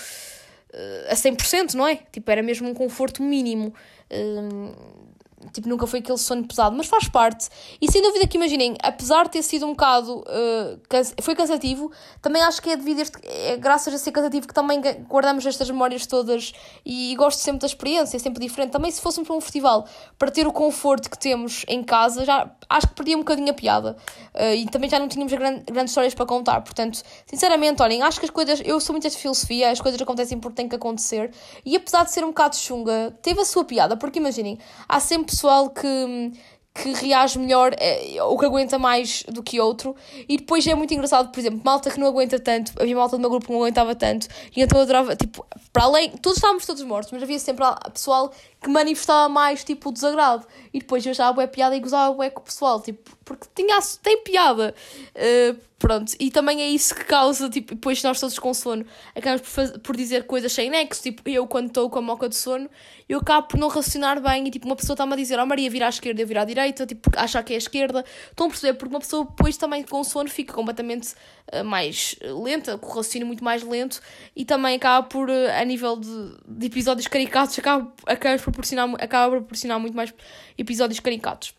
[1.10, 1.98] a 100%, não é?
[2.12, 3.74] Tipo, era mesmo um conforto mínimo.
[4.10, 5.05] Uh,
[5.51, 7.49] Tipo, nunca foi aquele sono pesado, mas faz parte.
[7.81, 10.19] E sem dúvida que imaginem, apesar de ter sido um bocado.
[10.19, 14.12] Uh, cansa foi cansativo, também acho que é devido a este, é graças a ser
[14.12, 16.53] cansativo que também guardamos estas memórias todas
[16.86, 18.71] e gosto sempre da experiência, é sempre diferente.
[18.71, 22.49] Também se fôssemos para um festival para ter o conforto que temos em casa, já
[22.69, 23.97] acho que perdia um bocadinho a piada.
[24.34, 26.62] Uh, e também já não tínhamos grande, grandes histórias para contar.
[26.62, 28.62] Portanto, sinceramente, olhem, acho que as coisas.
[28.63, 31.31] Eu sou muito de filosofia, as coisas acontecem porque têm que acontecer.
[31.65, 35.35] E apesar de ser um bocado chunga, teve a sua piada, porque imaginem, há sempre
[35.36, 36.32] pessoal que
[36.76, 39.95] que reage melhor é, ou que aguenta mais do que outro.
[40.28, 43.21] E depois é muito engraçado, por exemplo, malta que não aguenta tanto, havia malta do
[43.21, 46.65] meu grupo que não aguentava tanto, e então eu adorava, tipo, para além, todos estávamos
[46.65, 48.30] todos mortos, mas havia sempre pessoal
[48.62, 50.45] que manifestava mais, tipo, o desagrado.
[50.74, 53.79] E depois eu já bué piada e gozava bué com o pessoal, tipo, porque tinha,
[54.01, 54.73] tem piada.
[55.15, 59.41] Uh, pronto, e também é isso que causa, tipo, depois nós todos com sono, acabamos
[59.41, 62.35] por, fazer, por dizer coisas sem nexo, tipo, eu quando estou com a moca de
[62.35, 62.69] sono,
[63.09, 65.69] eu acabo por não raciocinar bem, e tipo, uma pessoa está-me a dizer, oh Maria,
[65.69, 68.49] vira à esquerda, eu viro à direita, tipo, achar que é a esquerda, estão a
[68.49, 71.13] perceber, porque uma pessoa depois também com sono fica completamente
[71.51, 74.01] uh, mais lenta, com o raciocínio muito mais lento,
[74.35, 78.89] e também acaba por, uh, a nível de, de episódios caricatos, acaba, acaba, por proporcionar,
[78.99, 80.13] acaba por proporcionar muito mais
[80.57, 81.53] episódios caricatos.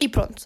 [0.00, 0.44] E pronto.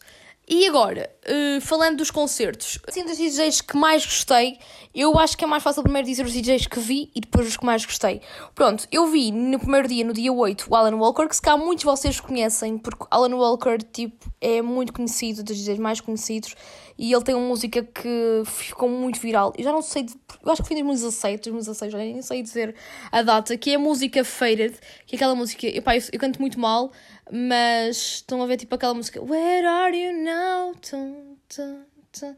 [0.48, 4.56] E agora, uh, falando dos concertos, assim, dos DJs que mais gostei,
[4.94, 7.56] eu acho que é mais fácil primeiro dizer os DJs que vi e depois os
[7.56, 8.20] que mais gostei.
[8.54, 11.56] Pronto, eu vi no primeiro dia, no dia 8, o Alan Walker, que se cá
[11.56, 16.54] muitos de vocês conhecem, porque Alan Walker, tipo, é muito conhecido, dos DJs mais conhecidos,
[16.96, 19.52] e ele tem uma música que ficou muito viral.
[19.58, 20.06] Eu já não sei,
[20.44, 22.74] eu acho que foi em 2017, 2016, já nem sei dizer
[23.10, 26.40] a data, que é a música Faded, que é aquela música, epá, eu, eu canto
[26.40, 26.92] muito mal,
[27.30, 30.74] mas estão a ver tipo aquela música Where are you now?
[30.74, 32.36] Tum, tum, tum,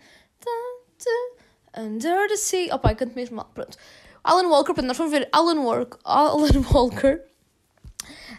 [1.77, 2.71] Under the sea.
[2.73, 3.51] Oh pai, canto mesmo mal.
[3.55, 3.77] Pronto.
[4.25, 7.25] Alan Walker, portanto, nós fomos ver Alan, Walk, Alan Walker.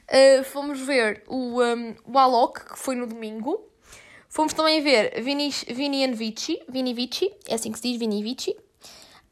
[0.09, 3.67] Uh, fomos ver o, um, o Alok, que foi no domingo.
[4.27, 6.61] Fomos também ver Vini, Vini and Vici.
[6.67, 8.55] Vini Vici, é assim que se diz, Vini Vici.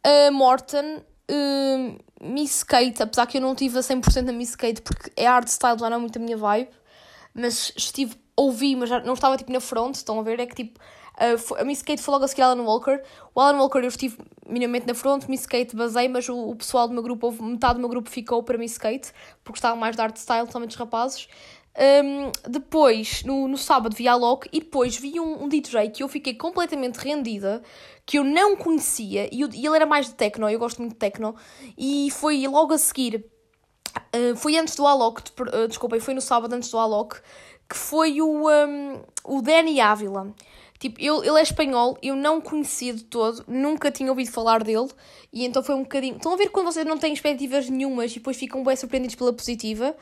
[0.06, 4.82] Uh, Morton, uh, Miss Kate, apesar que eu não tive a 100% da Miss Kate
[4.82, 6.70] porque é art style, já não é muito a minha vibe
[7.38, 10.40] mas estive, ouvi, mas não estava tipo na front, estão a ver?
[10.40, 10.80] É que tipo,
[11.16, 13.02] a, a Miss Kate foi logo a seguir Alan Walker.
[13.34, 16.88] O Alan Walker eu estive minimamente na front, Miss Kate basei, mas o, o pessoal
[16.88, 19.12] do meu grupo, metade do meu grupo ficou para Miss Kate,
[19.44, 21.28] porque estava mais de art style, somente os rapazes.
[21.78, 26.02] Um, depois, no, no sábado, vi a Loki e depois vi um, um, DJ que
[26.02, 27.62] eu fiquei completamente rendida,
[28.04, 30.94] que eu não conhecia, e, eu, e ele era mais de techno, eu gosto muito
[30.94, 31.36] de techno,
[31.78, 33.24] e foi logo a seguir
[34.16, 37.18] Uh, foi antes do Alok, uh, desculpem, foi no sábado antes do Alok,
[37.70, 40.34] que foi o, um, o Danny Ávila.
[40.80, 44.90] Tipo, eu, ele é espanhol, eu não conhecia de todo, nunca tinha ouvido falar dele,
[45.34, 46.18] e então foi um bocadinho.
[46.18, 49.34] Estão a ver quando vocês não têm expectativas nenhumas e depois ficam bem surpreendidos pela
[49.34, 49.96] positiva?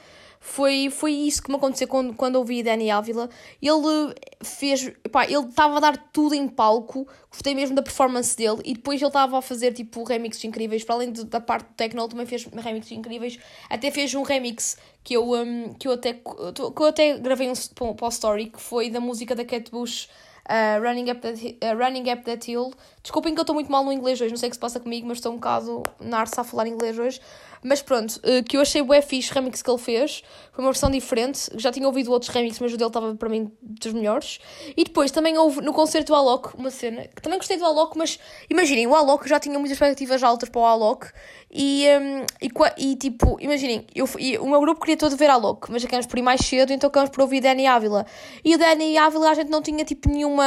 [0.47, 3.27] Foi, foi isso que me aconteceu quando, quando ouvi Danny Ávila.
[3.59, 4.91] Ele fez.
[5.11, 9.01] Pá, ele estava a dar tudo em palco, gostei mesmo da performance dele, e depois
[9.01, 10.83] ele estava a fazer tipo remixes incríveis.
[10.83, 13.39] Para além de, da parte do techno, ele também fez remixes incríveis.
[13.69, 17.93] Até fez um remix que eu, um, que eu, até, que eu até gravei um,
[17.95, 20.07] para o story, que foi da música da Kate Bush.
[20.47, 22.71] Uh, running, up that, uh, running Up That Hill.
[23.01, 24.79] Desculpem que eu estou muito mal no inglês hoje, não sei o que se passa
[24.79, 27.19] comigo, mas estou um bocado narça a falar inglês hoje.
[27.65, 30.23] Mas pronto, uh, que eu achei o fixe, remix que ele fez.
[30.51, 31.49] Foi uma versão diferente.
[31.57, 34.39] Já tinha ouvido outros remixes, mas o dele estava para mim dos melhores.
[34.77, 37.97] E depois também houve no concerto do Alok uma cena que também gostei do Alok,
[37.97, 41.07] mas imaginem, o Alok já tinha muitas expectativas altas para o Alok.
[41.51, 45.71] E, um, e, e, tipo, imaginem, eu, e, o meu grupo queria todo ver Alok,
[45.71, 48.05] mas acabamos por ir mais cedo, então acabamos por ouvir Danny Ávila.
[48.43, 50.45] E o Danny Ávila a gente não tinha tipo nenhuma,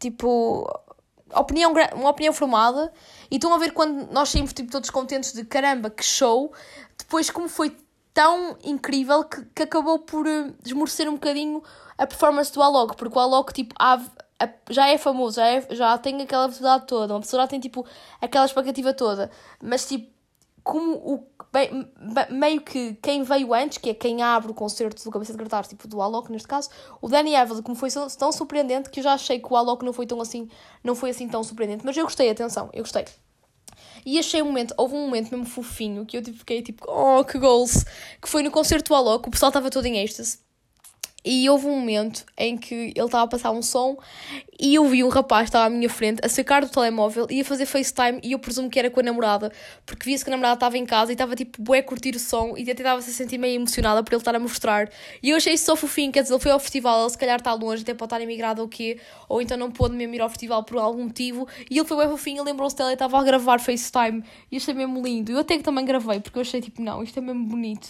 [0.00, 0.66] tipo,
[1.34, 2.92] opinião, uma opinião formada.
[3.30, 6.52] E estão a ver quando nós saímos tipo, todos contentes de caramba, que show.
[6.98, 7.76] Depois, como foi
[8.12, 11.62] tão incrível que, que acabou por uh, esmorecer um bocadinho
[11.96, 14.00] a performance do Alok, porque o Alok, tipo, há,
[14.68, 17.86] já é famoso, já, é- já tem aquela visibilidade toda, uma pessoa já tem, tipo,
[18.20, 19.30] aquela expectativa toda,
[19.62, 20.10] mas, tipo,
[20.70, 25.02] como o, bem- be- meio que quem veio antes, que é quem abre o concerto
[25.02, 26.70] do Cabeça de Cartaz, tipo, do Alok, neste caso,
[27.02, 29.84] o Danny Evans, como foi tão- tão surpreendente, que eu já achei que o Alok
[29.84, 30.48] não foi tão assim,
[30.84, 33.04] não foi assim tão surpreendente, mas eu gostei, atenção, eu gostei.
[34.06, 37.24] E achei um momento, houve um momento mesmo fofinho que eu tipo, fiquei tipo, oh
[37.24, 37.84] que goals!
[38.22, 40.38] Que foi no concerto do Alok, o pessoal estava todo em êxtase.
[41.24, 43.96] E houve um momento em que ele estava a passar um som
[44.58, 47.40] e eu vi um rapaz que estava à minha frente a sacar do telemóvel e
[47.40, 49.52] a fazer FaceTime e eu presumo que era com a namorada,
[49.84, 52.18] porque via-se que a namorada estava em casa e estava tipo bué a curtir o
[52.18, 54.90] som e até estava-se a sentir meio emocionada por ele estar a mostrar.
[55.22, 57.38] E eu achei isso só fofinho, quer dizer, ele foi ao festival, ele se calhar
[57.38, 60.28] está longe, até pode estar emigrado ou quê, ou então não pôde mesmo ir ao
[60.28, 63.60] festival por algum motivo e ele foi bué fofinho, lembrou-se dela e estava a gravar
[63.60, 65.32] FaceTime e achei mesmo lindo.
[65.32, 67.88] Eu até que também gravei, porque eu achei tipo, não, isto é mesmo bonito.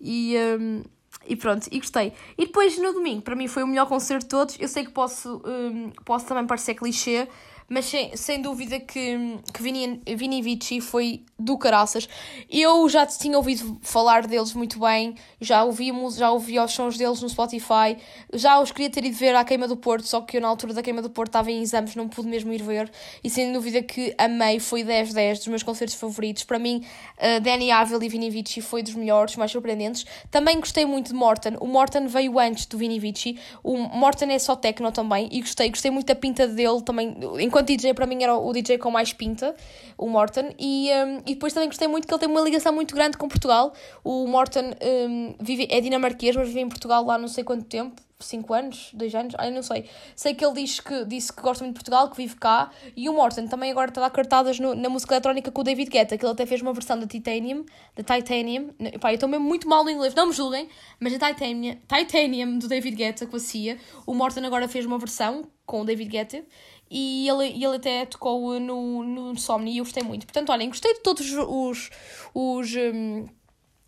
[0.00, 0.34] E...
[0.58, 0.82] hum,
[1.30, 2.12] e pronto, e gostei.
[2.36, 4.56] E depois no domingo, para mim foi o melhor concerto de todos.
[4.58, 7.28] Eu sei que posso, hum, posso também parecer clichê,
[7.72, 12.08] mas sem, sem dúvida que, que Vini, Vini Vici foi do caraças.
[12.50, 16.98] Eu já tinha ouvido falar deles muito bem, já ouvi, mu- já ouvi os sons
[16.98, 17.96] deles no Spotify,
[18.34, 20.74] já os queria ter ido ver à Queima do Porto, só que eu na altura
[20.74, 22.90] da Queima do Porto estava em exames, não pude mesmo ir ver.
[23.22, 26.42] E sem dúvida que amei, foi 10-10 dos meus concertos favoritos.
[26.42, 26.84] Para mim,
[27.18, 30.04] uh, Danny Avil e Vini Vici foi dos melhores, mais surpreendentes.
[30.28, 31.56] Também gostei muito de Morton.
[31.60, 33.38] O Morton veio antes do Vini Vici.
[33.62, 35.70] O Morton é só techno também e gostei.
[35.70, 37.16] Gostei muito da pinta dele também.
[37.38, 39.54] Enquanto DJ, para mim era o DJ com mais pinta,
[39.96, 40.50] o Morton.
[40.58, 43.28] E, um, e depois também gostei muito que ele tem uma ligação muito grande com
[43.28, 43.72] Portugal.
[44.04, 48.00] O Morton um, vive, é dinamarquês, mas vive em Portugal lá não sei quanto tempo.
[48.22, 49.86] 5 anos, 2 anos, ai não sei.
[50.14, 52.70] Sei que ele diz que, disse que gosta muito de Portugal, que vive cá.
[52.94, 55.64] E o Morton também agora está a dar cartadas no- na música eletrónica com o
[55.64, 57.64] David Guetta, que ele até fez uma versão da Titanium,
[57.96, 58.74] da Titanium.
[59.00, 60.68] Pá, eu estou mesmo muito mal no inglês, não me julguem,
[61.00, 63.78] mas a Titanium, Titanium do David Guetta com a Cia.
[64.06, 66.44] O Morton agora fez uma versão com o David Guetta.
[66.90, 70.26] E ele, ele até tocou no, no Insomnia e eu gostei muito.
[70.26, 71.90] Portanto, olhem, gostei de todos os.
[72.34, 73.26] os hum,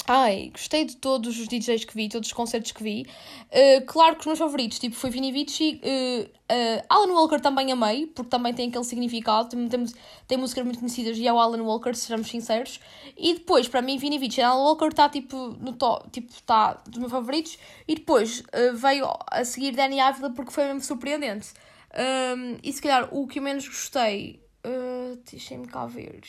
[0.06, 3.06] Ai, gostei de todos os DJs que vi, todos os concertos que vi.
[3.50, 5.80] Uh, claro que os meus favoritos, tipo, foi Vini Vici.
[5.80, 9.50] Uh, uh, Alan Walker também amei, porque também tem aquele significado.
[9.50, 9.84] Tem, tem,
[10.26, 12.80] tem músicas muito conhecidas e é o Alan Walker, sejamos sinceros.
[13.16, 16.98] E depois, para mim, Vini Vici Alan Walker está, tipo, no top, tipo, está dos
[16.98, 17.56] meus favoritos.
[17.86, 18.42] E depois
[18.74, 21.50] veio a seguir Danny Ávila porque foi mesmo surpreendente.
[21.94, 26.22] Um, e se calhar o que eu menos gostei, uh, deixem-me cá ver.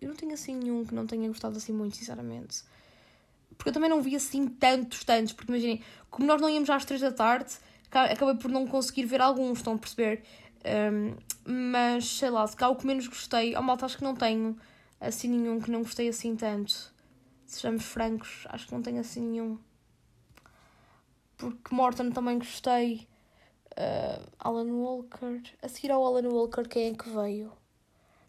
[0.00, 2.62] Eu não tenho assim nenhum que não tenha gostado assim muito, sinceramente
[3.56, 6.84] porque eu também não vi assim tantos, tantos, porque imaginem, como nós não íamos às
[6.84, 7.52] 3 da tarde,
[7.90, 10.22] ca- acabei por não conseguir ver alguns, estão a perceber?
[10.64, 14.14] Um, mas sei lá, se cá o que menos gostei, ao malta acho que não
[14.14, 14.56] tenho
[15.00, 16.94] assim nenhum que não gostei assim tanto.
[17.46, 19.58] Sejamos francos, acho que não tenho assim nenhum.
[21.36, 23.06] Porque Morton também gostei.
[23.76, 25.40] Uh, Alan Walker.
[25.62, 27.52] A seguir ao Alan Walker, quem é que veio?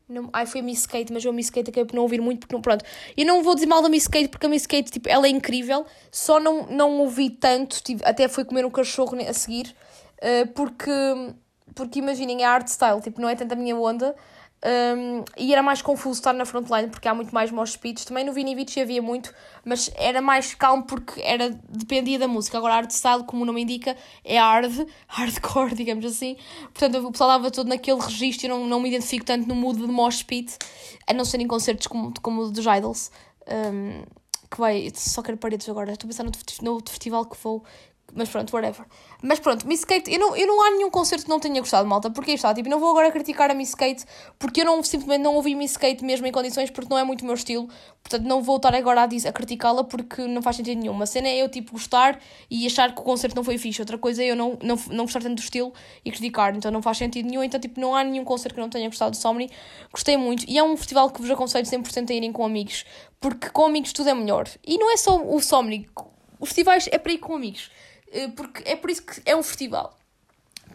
[0.09, 2.21] Não, ai, foi a Miss Kate, mas eu a Miss Kate acabei por não ouvir
[2.21, 2.83] muito, porque não, pronto.
[3.15, 5.29] Eu não vou dizer mal da Miss Kate, porque a Miss Kate, tipo, ela é
[5.29, 9.75] incrível, só não, não ouvi tanto, tive, até fui comer um cachorro a seguir,
[10.19, 10.91] eh, porque,
[11.75, 14.15] porque imaginem, é art style, tipo, não é tanto a minha onda,
[14.65, 18.25] um, e era mais confuso estar na frontline, porque há muito mais mosh pits, também
[18.25, 22.73] no Vini Vici havia muito, mas era mais calmo porque era, dependia da música, agora
[22.73, 26.37] art style, como o nome indica, é hard, hardcore, digamos assim,
[26.73, 29.79] portanto o pessoal dava todo naquele registro, eu não, não me identifico tanto no mood
[29.79, 30.57] de mosh pit,
[31.05, 33.11] a não ser em concertos como, como o dos Idols,
[33.47, 34.03] um,
[34.49, 37.63] que vai, só quero paredes agora, estou a pensar no, no festival que vou,
[38.13, 38.85] mas pronto, whatever.
[39.21, 41.87] Mas pronto, Miss Kate, eu não, eu não há nenhum concerto que não tenha gostado,
[41.87, 44.05] malta, porque está, tipo, não vou agora criticar a Miss Kate,
[44.39, 47.21] porque eu não, simplesmente não ouvi Miss Kate mesmo em condições, porque não é muito
[47.21, 47.67] o meu estilo,
[48.01, 50.93] portanto não vou estar agora a, a criticá-la, porque não faz sentido nenhum.
[50.93, 53.97] Uma cena é eu, tipo, gostar e achar que o concerto não foi fixe, outra
[53.97, 55.73] coisa é eu não, não, não gostar tanto do estilo
[56.05, 58.69] e criticar, então não faz sentido nenhum, então, tipo, não há nenhum concerto que não
[58.69, 59.49] tenha gostado de Somni,
[59.91, 62.85] gostei muito, e é um festival que vos aconselho 100% a irem com amigos,
[63.19, 64.47] porque com amigos tudo é melhor.
[64.65, 65.87] E não é só o Somni,
[66.39, 67.69] os festivais é para ir com amigos.
[68.11, 69.97] Eh, porque é por isso que é um festival.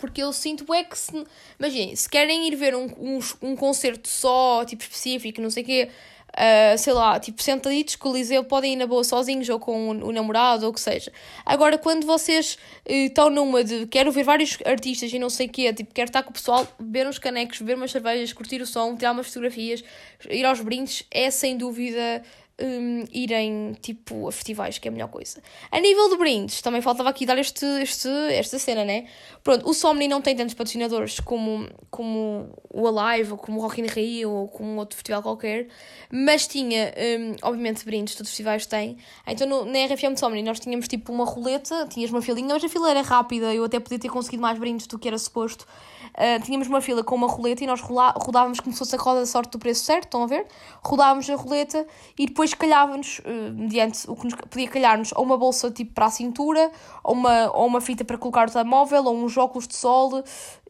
[0.00, 1.12] Porque eu sinto é que se.
[1.58, 5.66] Imaginem, se querem ir ver um, um, um concerto só, tipo específico, não sei o
[5.66, 5.88] quê,
[6.34, 9.90] ah, sei lá, tipo sentaditos com o Coliseu, podem ir na boa sozinhos ou com
[9.90, 11.12] o, o namorado ou o que seja.
[11.44, 15.50] Agora, quando vocês eh, estão numa de quero ver vários artistas e não sei o
[15.50, 18.66] quê, tipo, quero estar com o pessoal, beber uns canecos, beber umas cervejas, curtir o
[18.66, 19.84] som, tirar umas fotografias,
[20.30, 22.22] ir aos brindes, é sem dúvida
[22.60, 25.42] hum, irem tipo a festivais, que é a melhor coisa.
[25.70, 29.06] A nível de brindes, também faltava aqui dar este, este, esta cena, né?
[29.42, 33.80] Pronto, o Somni não tem tantos patrocinadores como, como o Alive, ou como o Rock
[33.80, 35.68] in Rio, ou como outro festival qualquer,
[36.10, 38.96] mas tinha, hum, obviamente, brindes, todos os festivais têm.
[39.26, 42.64] Então no, na RFM de Somni nós tínhamos tipo uma roleta, tinhas uma filinha, mas
[42.64, 45.66] a fila era rápida, eu até podia ter conseguido mais brindes do que era suposto.
[46.12, 49.20] Uh, tínhamos uma fila com uma roleta e nós rodávamos como se fosse a roda
[49.20, 50.46] da sorte do preço certo, estão a ver?
[50.84, 51.86] Rodávamos a roleta
[52.18, 56.06] e depois calhava-nos, uh, mediante o que nos podia calhar-nos, ou uma bolsa tipo para
[56.06, 56.70] a cintura,
[57.02, 60.22] ou uma, ou uma fita para colocar o telemóvel, ou uns óculos de sol,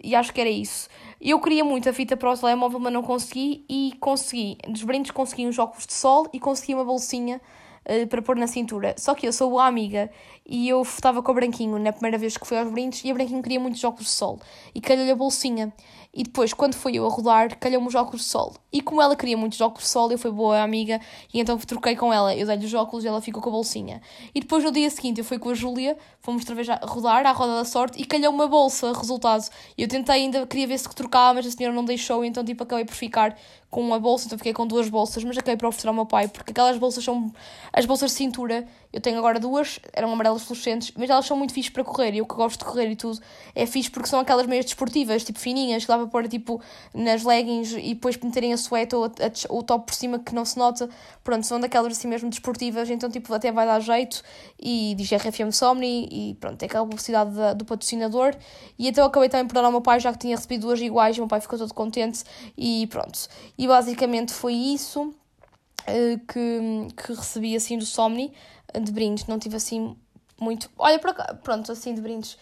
[0.03, 0.89] e acho que era isso.
[1.21, 5.11] Eu queria muito a fita para o telemóvel, mas não consegui, e consegui, dos brindes
[5.11, 7.41] consegui uns óculos de sol e consegui uma bolsinha
[7.89, 8.95] uh, para pôr na cintura.
[8.99, 10.11] Só que eu sou boa amiga
[10.47, 13.15] e eu estava com o Branquinho na primeira vez que fui aos brindes e a
[13.15, 14.41] Branquinho queria muitos óculos de sol
[14.75, 15.73] e calhou-lhe a bolsinha.
[16.15, 18.55] E depois, quando fui eu a rodar, calhou-me os óculos de sol.
[18.71, 21.01] E como ela queria muitos óculos de sol, eu fui boa amiga
[21.33, 22.37] e então troquei com ela.
[22.37, 24.03] Eu dei-lhe os óculos e ela ficou com a bolsinha.
[24.35, 27.25] E depois, no dia seguinte, eu fui com a Júlia, fomos outra vez a rodar
[27.25, 29.49] à roda da sorte e calhou uma bolsa, resultado.
[29.79, 32.85] Eu tentei ainda, queria ver se trocava, mas a senhora não deixou, então tipo, acabei
[32.85, 33.35] por ficar
[33.73, 36.29] com uma bolsa, então fiquei com duas bolsas, mas acabei por oferecer ao meu pai,
[36.29, 37.33] porque aquelas bolsas são
[37.73, 38.69] as bolsas de cintura.
[38.93, 42.13] Eu tenho agora duas, eram amarelas fluorescentes, mas elas são muito fixes para correr.
[42.13, 43.19] E eu que gosto de correr e tudo
[43.55, 46.61] é fixe porque são aquelas meias desportivas, tipo fininhas, que dá para pôr tipo
[46.93, 49.11] nas leggings e depois meterem a suéte ou,
[49.49, 50.91] o top por cima que não se nota.
[51.25, 54.23] Pronto, são daquelas assim mesmo desportivas, então tipo até vai dar jeito.
[54.61, 58.35] E diz RFM Somni e pronto, tem aquela publicidade da, do patrocinador.
[58.79, 61.17] E então acabei também por dar ao meu pai, já que tinha recebido duas iguais,
[61.17, 62.23] o meu pai ficou todo contente
[62.59, 63.19] e pronto.
[63.63, 68.33] E basicamente foi isso uh, que, que recebi assim do Somni
[68.75, 69.97] de brindes, não tive assim
[70.41, 70.69] muito.
[70.77, 72.37] Olha, para pronto, assim de brindes.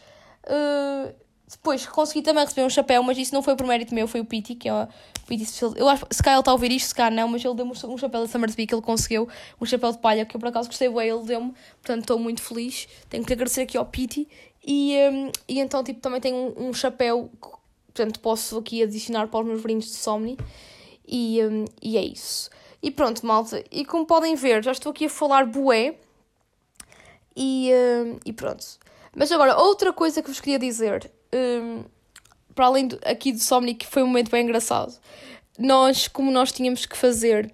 [0.46, 1.12] Uh,
[1.46, 4.24] depois consegui também receber um chapéu, mas isso não foi por mérito meu, foi o
[4.24, 4.88] Piti, que é o
[5.26, 5.44] Piti
[5.76, 7.72] Eu acho se cá ele está a ouvir isto, se cá não, mas ele deu-me
[7.72, 9.28] um chapéu da Summersby que ele conseguiu,
[9.61, 11.52] um chapéu de palha que eu por acaso gostei ele deu-me,
[11.83, 12.88] portanto estou muito feliz.
[13.11, 14.26] Tenho que agradecer aqui ao Piti.
[14.66, 17.30] E, um, e então, tipo, também tenho um, um chapéu,
[17.88, 20.38] portanto posso aqui adicionar para os meus brindes de Somni.
[21.10, 22.48] E, um, e é isso.
[22.80, 23.64] E pronto, malta.
[23.70, 25.96] E como podem ver, já estou aqui a falar bué.
[27.36, 28.64] E, um, e pronto.
[29.14, 31.84] Mas agora, outra coisa que vos queria dizer, um,
[32.54, 34.96] para além do, aqui do Somni, que foi um momento bem engraçado,
[35.58, 37.52] nós, como nós tínhamos que fazer,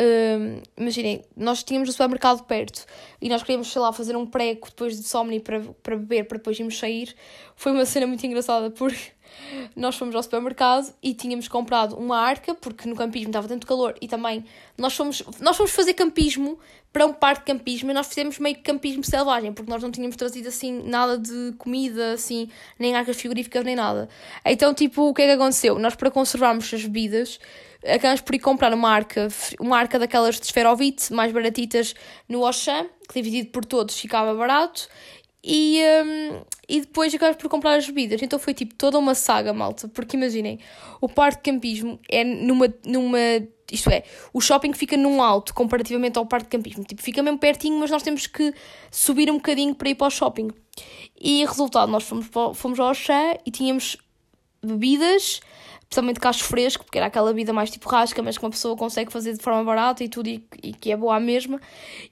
[0.00, 2.86] um, imaginem, nós tínhamos o supermercado perto
[3.20, 6.38] e nós queríamos, sei lá, fazer um prego depois de Somni para, para beber, para
[6.38, 7.14] depois irmos sair,
[7.56, 9.12] foi uma cena muito engraçada porque
[9.74, 13.94] nós fomos ao supermercado e tínhamos comprado uma arca, porque no campismo estava tanto calor,
[14.00, 14.44] e também
[14.76, 16.58] nós fomos, nós fomos fazer campismo
[16.92, 19.90] para um parque de campismo e nós fizemos meio que campismo selvagem, porque nós não
[19.90, 24.08] tínhamos trazido assim nada de comida, assim, nem arcas frigoríficas, nem nada.
[24.44, 25.78] Então, tipo, o que é que aconteceu?
[25.78, 27.38] Nós, para conservarmos as bebidas,
[27.84, 31.94] acabamos por ir comprar uma arca, uma arca daquelas de esferovite, mais baratitas
[32.28, 34.88] no Auchan, que dividido por todos ficava barato,
[35.42, 38.20] e, um, e depois acabamos por comprar as bebidas.
[38.22, 39.88] Então foi tipo toda uma saga, malta.
[39.88, 40.58] Porque imaginem,
[41.00, 43.18] o parque de campismo é numa, numa.
[43.72, 46.84] Isto é, o shopping fica num alto comparativamente ao parque de campismo.
[46.84, 48.52] Tipo, fica mesmo pertinho, mas nós temos que
[48.90, 50.48] subir um bocadinho para ir para o shopping.
[51.18, 53.96] E resultado, nós fomos, fomos ao chá e tínhamos
[54.62, 55.40] bebidas,
[55.82, 59.12] especialmente cacho fresco, porque era aquela bebida mais tipo rasca, mas que uma pessoa consegue
[59.12, 61.60] fazer de forma barata e tudo, e, e que é boa a mesma.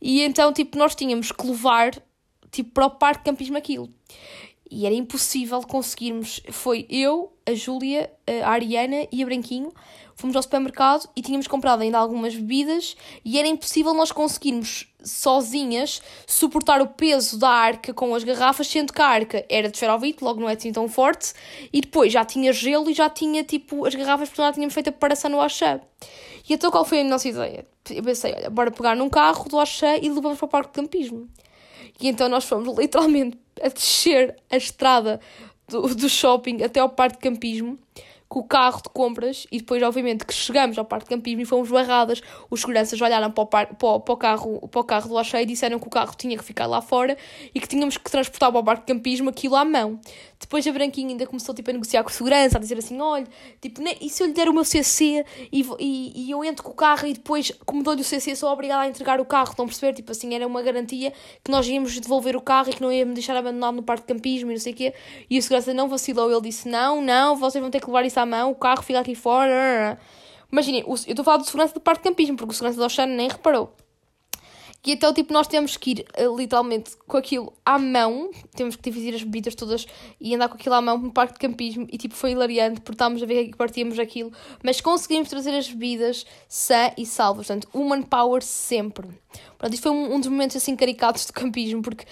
[0.01, 1.91] E então, tipo, nós tínhamos que levar
[2.51, 3.89] tipo, para o parque de campismo aquilo.
[4.71, 6.43] E era impossível conseguirmos.
[6.51, 8.11] Foi eu, a Júlia,
[8.45, 9.73] a Ariana e a Branquinho.
[10.15, 16.03] Fomos ao supermercado e tínhamos comprado ainda algumas bebidas e era impossível nós conseguirmos sozinhas
[16.27, 20.25] suportar o peso da arca com as garrafas, sendo que a arca era de esferovite,
[20.25, 21.33] logo não é assim tão forte,
[21.73, 24.89] e depois já tinha gelo e já tinha tipo as garrafas, porque já tínhamos feito
[24.89, 25.81] a preparação no Axé.
[26.49, 27.65] E então qual foi a nossa ideia?
[27.89, 30.83] Eu pensei, olha, bora pegar num carro do Axé e levamos para o parque de
[30.83, 31.29] campismo.
[32.01, 35.21] E então nós fomos literalmente a descer a estrada
[35.69, 37.79] do, do shopping até ao parque de campismo
[38.29, 41.45] com o carro de compras e depois, obviamente, que chegamos ao parque de campismo e
[41.47, 42.21] fomos barradas.
[42.51, 45.43] Os seguranças olharam para o, par, para para o carro, para o carro do Axé
[45.43, 47.17] e disseram que o carro tinha que ficar lá fora
[47.55, 49.99] e que tínhamos que transportar para o parque de campismo aquilo à mão.
[50.39, 53.27] Depois a Branquinha ainda começou tipo, a negociar com a segurança, a dizer assim: olha,
[53.61, 56.71] tipo, e se eu lhe der o meu CC e, e, e eu entro com
[56.71, 59.51] o carro e depois, como dou-lhe o CC, sou obrigada a entregar o carro?
[59.51, 59.95] Estão a perceber?
[59.95, 61.13] Tipo assim, era uma garantia
[61.43, 64.15] que nós íamos devolver o carro e que não íamos deixar abandonado no parque de
[64.15, 64.95] campismo e não sei o quê.
[65.29, 68.18] E a segurança não vacilou, ele disse: não, não, vocês vão ter que levar isso
[68.19, 69.99] à mão, o carro fica aqui fora.
[70.51, 72.85] Imaginem, eu estou a falar do segurança do parque de campismo, porque o segurança do
[72.85, 73.75] Oceano nem reparou.
[74.87, 78.83] E então, tipo, nós temos que ir eh, literalmente com aquilo à mão, temos que
[78.83, 79.87] dividir as bebidas todas
[80.21, 81.87] e andar com aquilo à mão no parque de campismo.
[81.93, 85.69] E tipo, foi hilariante porque estávamos a ver que partíamos aquilo, mas conseguimos trazer as
[85.69, 87.49] bebidas sã e salvas.
[87.49, 89.09] Portanto, human power sempre.
[89.59, 92.07] Portanto, isto foi um, um dos momentos assim caricatos do campismo, porque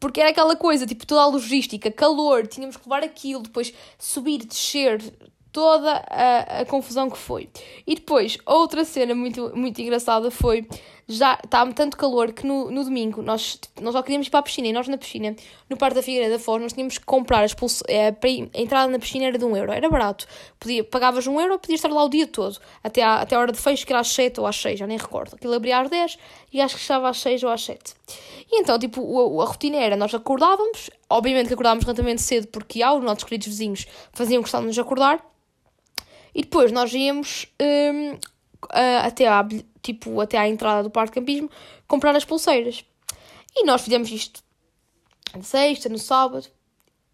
[0.00, 4.44] porque era aquela coisa, tipo, toda a logística, calor, tínhamos que levar aquilo, depois subir,
[4.44, 5.00] descer,
[5.52, 7.48] toda a, a confusão que foi.
[7.86, 10.66] E depois, outra cena muito, muito engraçada foi,
[11.06, 14.42] já estava tanto calor que no, no domingo nós, nós só queríamos ir para a
[14.42, 15.34] piscina, e nós na piscina,
[15.68, 18.90] no Parque da Figueira da Foz, nós tínhamos que comprar as pulso, é, a entrada
[18.90, 20.26] na piscina era de um euro, era barato.
[20.60, 23.52] Podia, pagavas um euro, podias estar lá o dia todo, até a, até a hora
[23.52, 25.34] de fecho, que era às 7 ou às 6, já nem recordo.
[25.34, 26.18] Aquilo abria às 10
[26.52, 27.94] e acho que estava às 6 ou às 7.
[28.50, 32.82] E então, tipo, a, a rotina era, nós acordávamos, obviamente que acordávamos relativamente cedo, porque
[32.82, 35.24] há os nossos queridos vizinhos faziam questão de nos acordar,
[36.34, 38.18] e depois nós íamos hum,
[39.02, 39.46] até, à,
[39.82, 41.50] tipo, até à entrada do parque de campismo
[41.86, 42.84] comprar as pulseiras.
[43.56, 44.42] E nós fizemos isto
[45.34, 46.46] na sexta, no sábado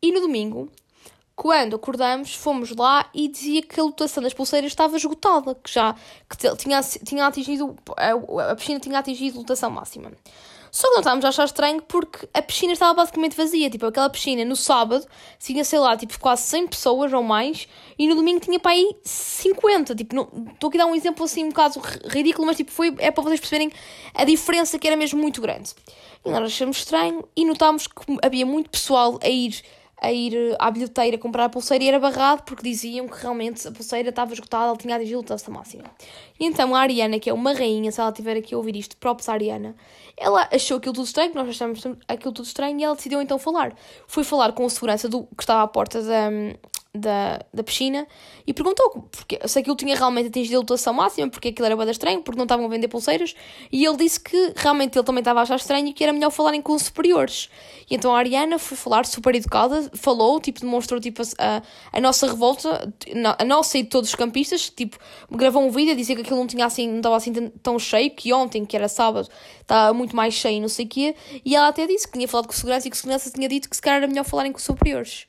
[0.03, 0.70] e no domingo.
[1.37, 5.95] Quando acordamos, fomos lá e dizia que a lotação das pulseiras estava esgotada, que já
[6.28, 10.12] que tinha, tinha atingido, a, a piscina tinha atingido lotação máxima.
[10.75, 13.70] Só que não estávamos a achar estranho porque a piscina estava basicamente vazia.
[13.70, 15.07] Tipo, aquela piscina no sábado
[15.39, 18.93] tinha, sei lá, tipo, quase 100 pessoas ou mais e no domingo tinha para aí
[19.05, 19.95] 50.
[19.95, 22.93] Tipo, estou aqui a dar um exemplo assim um bocado ri- ridículo, mas tipo, foi,
[22.99, 23.70] é para vocês perceberem
[24.14, 25.70] a diferença que era mesmo muito grande.
[26.25, 29.62] E nós achamos estranho e notámos que havia muito pessoal a ir
[30.01, 33.67] a ir eh, à bilheteira comprar a pulseira e era barrado porque diziam que realmente
[33.67, 35.85] a pulseira estava esgotada, ela tinha atingido a máxima.
[36.39, 38.97] E então a Ariana, que é uma rainha, se ela estiver aqui a ouvir isto,
[38.97, 39.75] próprios à Ariana,
[40.17, 43.75] ela achou aquilo tudo estranho, nós achamos aquilo tudo estranho e ela decidiu então falar.
[44.07, 46.31] Foi falar com o segurança do, que estava à porta da,
[46.95, 48.07] da, da piscina
[48.47, 51.91] e perguntou porque, se aquilo tinha realmente atingido a lotação máxima, porque aquilo era bada
[51.91, 53.35] estranho, porque não estavam a vender pulseiras,
[53.73, 56.31] e ele disse que realmente ele também estava a achar estranho e que era melhor
[56.31, 57.51] falarem com os superiores.
[57.91, 62.27] E então a Ariana foi falar, super educada, falou, tipo, demonstrou tipo, a, a nossa
[62.27, 62.93] revolta,
[63.39, 64.97] a nossa e de todos os campistas, tipo,
[65.31, 67.33] gravou um vídeo a dizer que aquilo não tinha assim, não estava assim
[67.63, 69.29] tão- cheio, que ontem, que era sábado,
[69.61, 72.47] estava muito mais cheio, não sei o quê, e ela até disse que tinha falado
[72.47, 74.65] com segurança e que segurança tinha dito que se calhar era melhor falarem com os
[74.65, 75.27] superiores.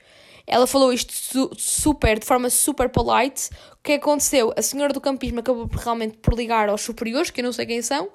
[0.47, 3.49] Ela falou isto su- super, de forma super polite.
[3.85, 4.51] O que aconteceu?
[4.57, 7.83] A senhora do campismo acabou realmente por ligar aos superiores, que eu não sei quem
[7.83, 8.09] são,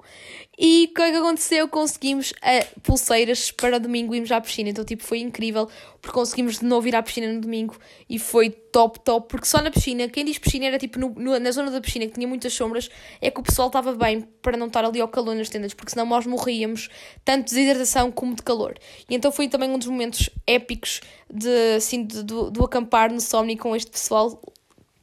[0.59, 1.65] e o que é que aconteceu?
[1.69, 4.69] Conseguimos eh, pulseiras para domingo irmos à piscina.
[4.69, 5.69] Então, tipo, foi incrível,
[6.01, 7.77] porque conseguimos de novo ir à piscina no domingo
[8.09, 11.39] e foi top, top, porque só na piscina, quem diz piscina era tipo no, no-
[11.39, 12.89] na zona da piscina que tinha muitas sombras,
[13.21, 15.91] é que o pessoal estava bem para não estar ali ao calor nas tendas, porque
[15.93, 16.89] senão nós morríamos
[17.23, 18.77] tanto de desidratação como de calor.
[19.09, 20.99] E então foi também um dos momentos épicos
[21.33, 24.37] de, assim, de- do, do acampar no Somni com este pessoal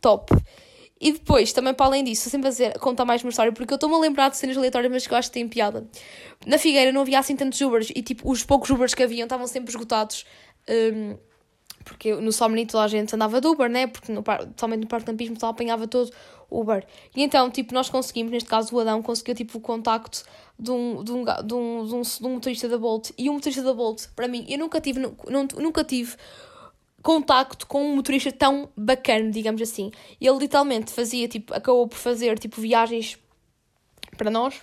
[0.01, 0.35] top.
[1.01, 3.77] E depois, também para além disso, sempre a dizer, contar mais uma história, porque eu
[3.77, 5.87] estou-me a lembrar de cenas aleatórias, mas que eu acho que têm piada.
[6.45, 9.47] Na Figueira não havia assim tantos Ubers, e tipo, os poucos Ubers que haviam estavam
[9.47, 10.27] sempre esgotados.
[10.69, 11.17] hum,
[11.85, 13.87] porque no Somni toda a gente andava de Uber, né?
[13.87, 14.23] Porque no,
[14.57, 16.11] somente no Parque Campismo só apanhava todo
[16.51, 16.85] Uber.
[17.17, 20.23] E então, tipo, nós conseguimos, neste caso o Adão, conseguiu tipo o contacto
[20.59, 23.11] de um, de um, de um, de um, de um motorista da Bolt.
[23.17, 25.17] E o motorista da Bolt, para mim, eu nunca tive, nu-
[25.57, 26.15] nunca tive
[27.09, 29.91] contacto com um motorista tão bacana, digamos assim.
[30.21, 33.19] Ele literalmente fazia, tipo, acabou por fazer, tipo, viagens
[34.19, 34.61] para nós.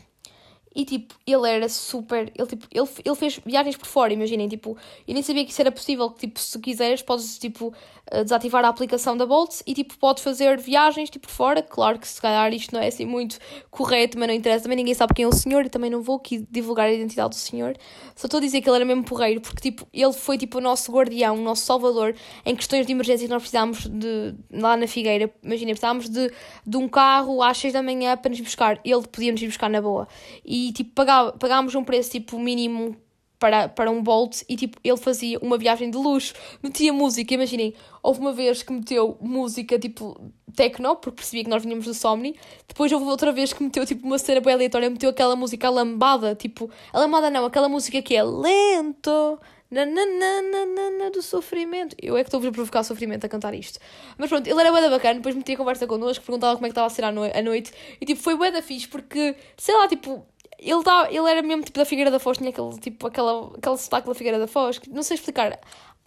[0.76, 2.32] E, tipo, ele era super...
[2.36, 4.78] Ele, tipo, ele, ele fez viagens por fora, imaginem, tipo...
[5.08, 7.74] Eu nem sabia que isso era possível, que, tipo, se quiseres, podes, tipo,
[8.12, 11.62] eh, desativar a aplicação da Bolt e, tipo, podes fazer viagens, tipo, por fora.
[11.62, 13.40] Claro que, se calhar, isto não é, assim, muito
[13.72, 14.64] correto, mas não interessa.
[14.64, 17.30] Também ninguém sabe quem é o senhor e também não vou aqui divulgar a identidade
[17.30, 17.76] do senhor.
[18.16, 20.62] Só estou a dizer que ele era mesmo porreiro, porque, tipo, ele foi, tipo, o
[20.62, 22.16] nosso guardião, o nosso salvador
[22.46, 24.36] em questões de emergência que nós precisámos de...
[24.52, 26.32] Lá na Figueira, imaginem, precisávamos de,
[26.66, 28.80] de um carro às 6 da manhã para nos buscar.
[28.84, 30.08] Ele podia nos ir buscar na boa.
[30.46, 32.96] E, tipo, pagava, pagámos um preço, tipo, mínimo
[33.38, 37.74] para, para um Bolt e tipo, ele fazia uma viagem de luxo, metia música, imaginem,
[38.02, 42.36] houve uma vez que meteu música tipo techno, porque percebia que nós vinhamos do Somni,
[42.68, 46.34] depois houve outra vez que meteu tipo uma cena bem aleatória, meteu aquela música lambada,
[46.34, 49.38] tipo, a lambada não, aquela música que é lento,
[49.70, 51.96] nananana do sofrimento.
[52.02, 53.80] Eu é que estou a provocar sofrimento a cantar isto.
[54.18, 56.72] Mas pronto, ele era bué da bacana, depois metia conversa connosco, perguntava como é que
[56.72, 59.76] estava a ser à, noi- à noite, e tipo, foi bué da fixe, porque, sei
[59.76, 60.26] lá, tipo,
[60.60, 63.78] ele, tá, ele era mesmo tipo da Figueira da Foz, tinha aquele, tipo, aquela, aquele
[63.78, 65.60] sotaque da Figueira da Foz, não sei explicar.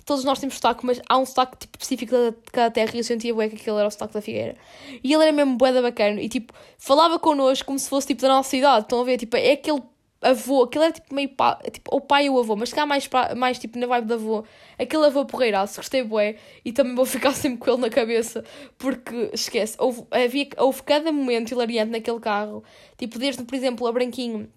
[0.04, 3.04] Todos nós temos sotaque, mas há um sotaque tipo, específico de cada terra e eu
[3.04, 4.56] sentia bué que aquele era o sotaque da Figueira.
[5.04, 8.22] E ele era mesmo bué da bacana e tipo, falava connosco como se fosse tipo
[8.22, 8.84] da nossa idade.
[8.84, 9.18] Estão a ver?
[9.18, 9.82] Tipo, é aquele
[10.20, 13.58] avô, aquele era tipo meio pá, tipo, ou pai ou avô, mas calhar mais, mais
[13.58, 14.44] tipo na vibe de avô.
[14.78, 18.44] Aquele avô porreiraço, gostei bué e também vou ficar sempre com ele na cabeça
[18.78, 22.64] porque esquece, houve, havia, houve cada momento hilariante naquele carro,
[22.96, 24.48] tipo, desde por exemplo a Branquinho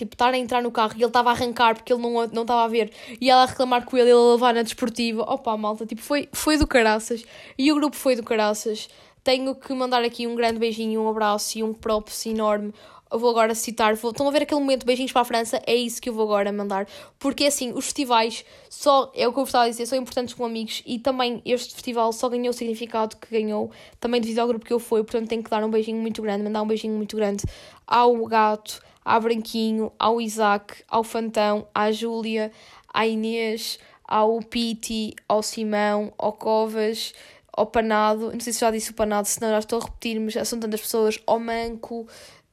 [0.00, 2.42] Tipo, estar a entrar no carro e ele estava a arrancar porque ele não não
[2.42, 2.90] estava a ver.
[3.20, 5.22] E ela a reclamar com ele, ele a levar na desportiva.
[5.24, 7.22] Opa, malta, tipo, foi, foi do caraças.
[7.58, 8.88] E o grupo foi do caraças.
[9.22, 12.72] Tenho que mandar aqui um grande beijinho, um abraço e um props enorme.
[13.12, 15.74] Eu vou agora citar, vou, estão a ver aquele momento beijinhos para a França, é
[15.74, 16.86] isso que eu vou agora mandar,
[17.18, 20.46] porque assim, os festivais só, é o que eu gostava de dizer, são importantes como
[20.46, 24.64] amigos e também este festival só ganhou o significado que ganhou, também devido ao grupo
[24.64, 27.16] que eu fui, portanto tenho que dar um beijinho muito grande, mandar um beijinho muito
[27.16, 27.42] grande
[27.84, 32.52] ao gato, ao Branquinho, ao Isaac, ao Fantão, à Júlia,
[32.92, 37.12] à Inês, ao Piti, ao Simão, ao Covas,
[37.52, 40.48] ao Panado, não sei se já disse o Panado, senão já estou a repetir, mas
[40.48, 42.06] são tantas pessoas, ao Manco,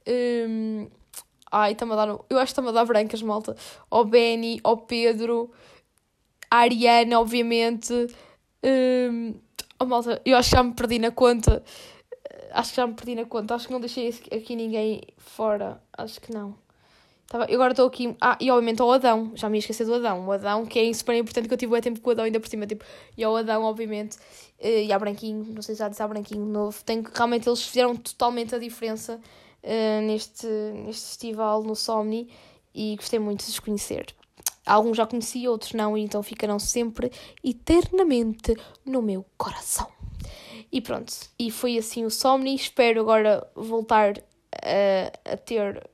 [0.08, 0.88] hum,
[1.50, 3.56] ai, está-me a dar, eu acho que está-me a dar brancas, malta,
[3.90, 5.50] ao Benny, ao Pedro,
[6.50, 7.92] à Ariana, obviamente,
[8.64, 9.34] hum,
[9.78, 11.62] oh, malta, eu acho que já me perdi na conta,
[12.52, 16.20] acho que já me perdi na conta, acho que não deixei aqui ninguém fora, acho
[16.20, 16.56] que não.
[17.28, 18.16] Tava, eu agora estou aqui.
[18.22, 20.26] Ah, e obviamente ao Adão, já me ia esquecer do Adão.
[20.26, 22.40] O Adão, que é super importante que eu tive o tempo com o Adão ainda
[22.40, 22.66] por cima.
[22.66, 22.86] Tipo,
[23.18, 24.16] e ao Adão, obviamente,
[24.58, 26.82] eh, e ao Branquinho, não sei se já disse ao Branquinho novo.
[26.84, 29.20] Tem, realmente eles fizeram totalmente a diferença
[29.62, 32.28] uh, neste, neste festival no Somni
[32.74, 34.14] e gostei muito de os conhecer.
[34.64, 37.10] Alguns já conheci, outros não, e então ficarão sempre
[37.42, 38.54] eternamente
[38.84, 39.88] no meu coração.
[40.70, 42.54] E pronto, e foi assim o Somni.
[42.54, 44.18] Espero agora voltar
[44.52, 45.88] a, a ter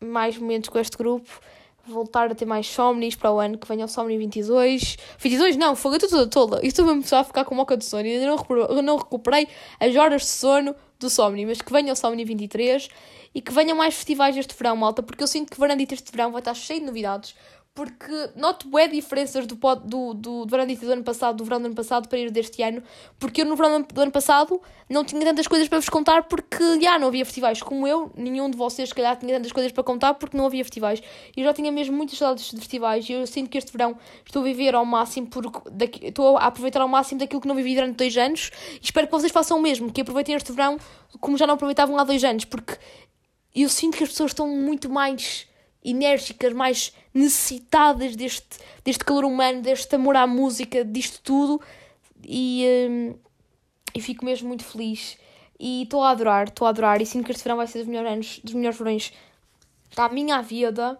[0.00, 1.40] mais momentos com este grupo,
[1.86, 4.96] voltar a ter mais somnis para o ano que venha o Somni 22.
[5.18, 6.60] 22 não, foi toda toda.
[6.62, 8.04] E estou mesmo a ficar com moca de sono.
[8.04, 9.48] Ainda não não recuperei
[9.80, 12.88] as horas de sono do Somni, mas que venha o Somni 23
[13.34, 16.32] e que venham mais festivais este verão, malta, porque eu sinto que Varandita este verão
[16.32, 17.34] vai estar cheio de novidades
[17.76, 21.66] porque noto bué diferenças do, do, do, do verão do ano passado, do verão do
[21.66, 22.82] ano passado para ir deste ano,
[23.18, 24.58] porque eu no verão do ano passado
[24.88, 28.48] não tinha tantas coisas para vos contar porque já não havia festivais como eu, nenhum
[28.48, 31.02] de vocês se calhar tinha tantas coisas para contar porque não havia festivais.
[31.36, 34.40] Eu já tinha mesmo muitas saudades de festivais e eu sinto que este verão estou
[34.40, 37.74] a viver ao máximo, porque daqui, estou a aproveitar ao máximo daquilo que não vivi
[37.74, 38.50] durante dois anos
[38.80, 40.78] e espero que vocês façam o mesmo, que aproveitem este verão
[41.20, 42.78] como já não aproveitavam há dois anos, porque
[43.54, 45.46] eu sinto que as pessoas estão muito mais
[45.86, 51.60] enérgicas, mais necessitadas deste, deste calor humano, deste amor à música, disto tudo.
[52.24, 53.14] E, um,
[53.94, 55.16] e fico mesmo muito feliz.
[55.58, 57.00] E estou a adorar, estou a adorar.
[57.00, 59.12] E sinto que este verão vai ser dos melhores anos, dos melhores verões
[59.94, 60.98] da minha vida.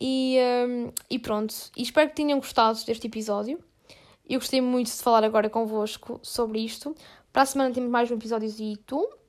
[0.00, 1.54] E, um, e pronto.
[1.76, 3.58] E espero que tenham gostado deste episódio.
[4.26, 6.96] Eu gostei muito de falar agora convosco sobre isto.
[7.30, 9.23] Para a semana temos mais um episódiozito e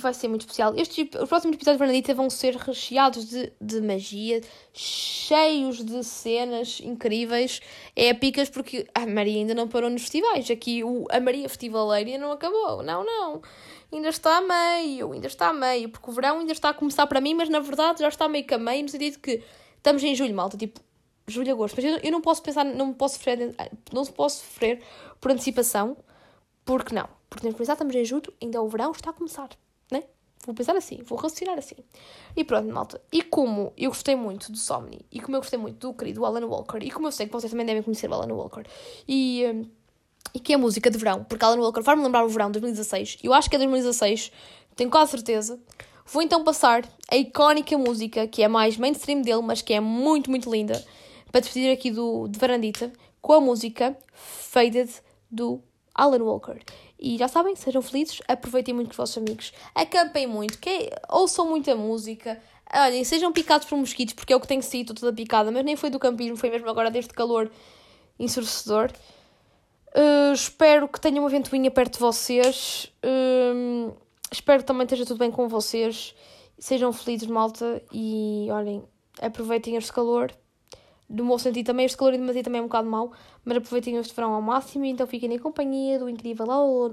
[0.00, 0.74] vai ser muito especial.
[0.76, 4.40] Estes, os próximos episódios de Bernadita vão ser recheados de, de magia,
[4.72, 7.60] cheios de cenas incríveis,
[7.94, 10.50] épicas, porque a Maria ainda não parou nos festivais.
[10.50, 12.82] Aqui o, a Maria Festivaleira não acabou.
[12.82, 13.42] Não, não.
[13.92, 17.06] Ainda está a meio, ainda está a meio, porque o verão ainda está a começar
[17.06, 19.42] para mim, mas na verdade já está meio que a meio, no sentido que
[19.76, 20.80] estamos em julho, malta, tipo,
[21.26, 21.76] julho, agosto.
[21.76, 23.54] Mas eu, eu não posso pensar, não posso sofrer,
[23.92, 24.80] não posso sofrer
[25.20, 25.96] por antecipação,
[26.66, 29.50] porque não porque temos que pensar, estamos em julho, ainda o verão está a começar,
[29.90, 30.04] né?
[30.44, 31.76] Vou pensar assim, vou raciocinar assim.
[32.36, 33.00] E pronto, malta.
[33.12, 36.46] E como eu gostei muito do Somni, e como eu gostei muito do querido Alan
[36.46, 38.62] Walker, e como eu sei que vocês também devem conhecer o Alan Walker,
[39.08, 39.68] e, hum,
[40.32, 43.18] e que é música de verão, porque Alan Walker faz-me lembrar o verão de 2016,
[43.22, 44.32] eu acho que é 2016,
[44.76, 45.60] tenho quase certeza.
[46.08, 50.30] Vou então passar a icónica música, que é mais mainstream dele, mas que é muito,
[50.30, 50.84] muito linda,
[51.32, 54.88] para despedir aqui do, de Varandita, com a música Faded
[55.28, 55.60] do
[55.96, 56.58] Alan Walker.
[56.98, 61.48] E já sabem, sejam felizes, aproveitem muito com os vossos amigos, acampem muito, que ouçam
[61.48, 62.40] muita música,
[62.72, 65.76] olhem, sejam picados por mosquitos, porque é o que tem sido toda picada, mas nem
[65.76, 67.50] foi do campismo, foi mesmo agora deste calor
[68.18, 68.90] ensurdecedor.
[69.96, 72.92] Uh, espero que tenham uma ventoinha perto de vocês.
[73.02, 73.96] Uh,
[74.30, 76.14] espero que também esteja tudo bem com vocês.
[76.58, 77.82] Sejam felizes, malta.
[77.90, 78.84] E olhem,
[79.20, 80.30] aproveitem este calor
[81.08, 83.12] do meu sentido também, este calor de demasiado também é um bocado mau,
[83.44, 86.46] mas aproveitem este verão ao máximo e então fiquem em companhia do incrível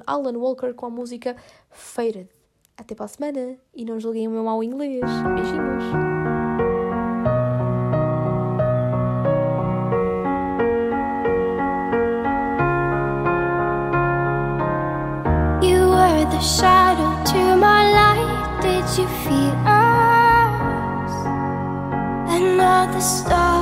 [0.05, 1.35] Alan Walker com a música
[1.69, 2.29] Faded.
[2.77, 5.01] Até para a semana e não julguem o meu mau inglês.
[5.35, 6.13] Beijinhos!
[16.43, 18.59] shadow to my light.
[18.61, 21.13] Did you feel us?
[22.35, 23.52] Another star.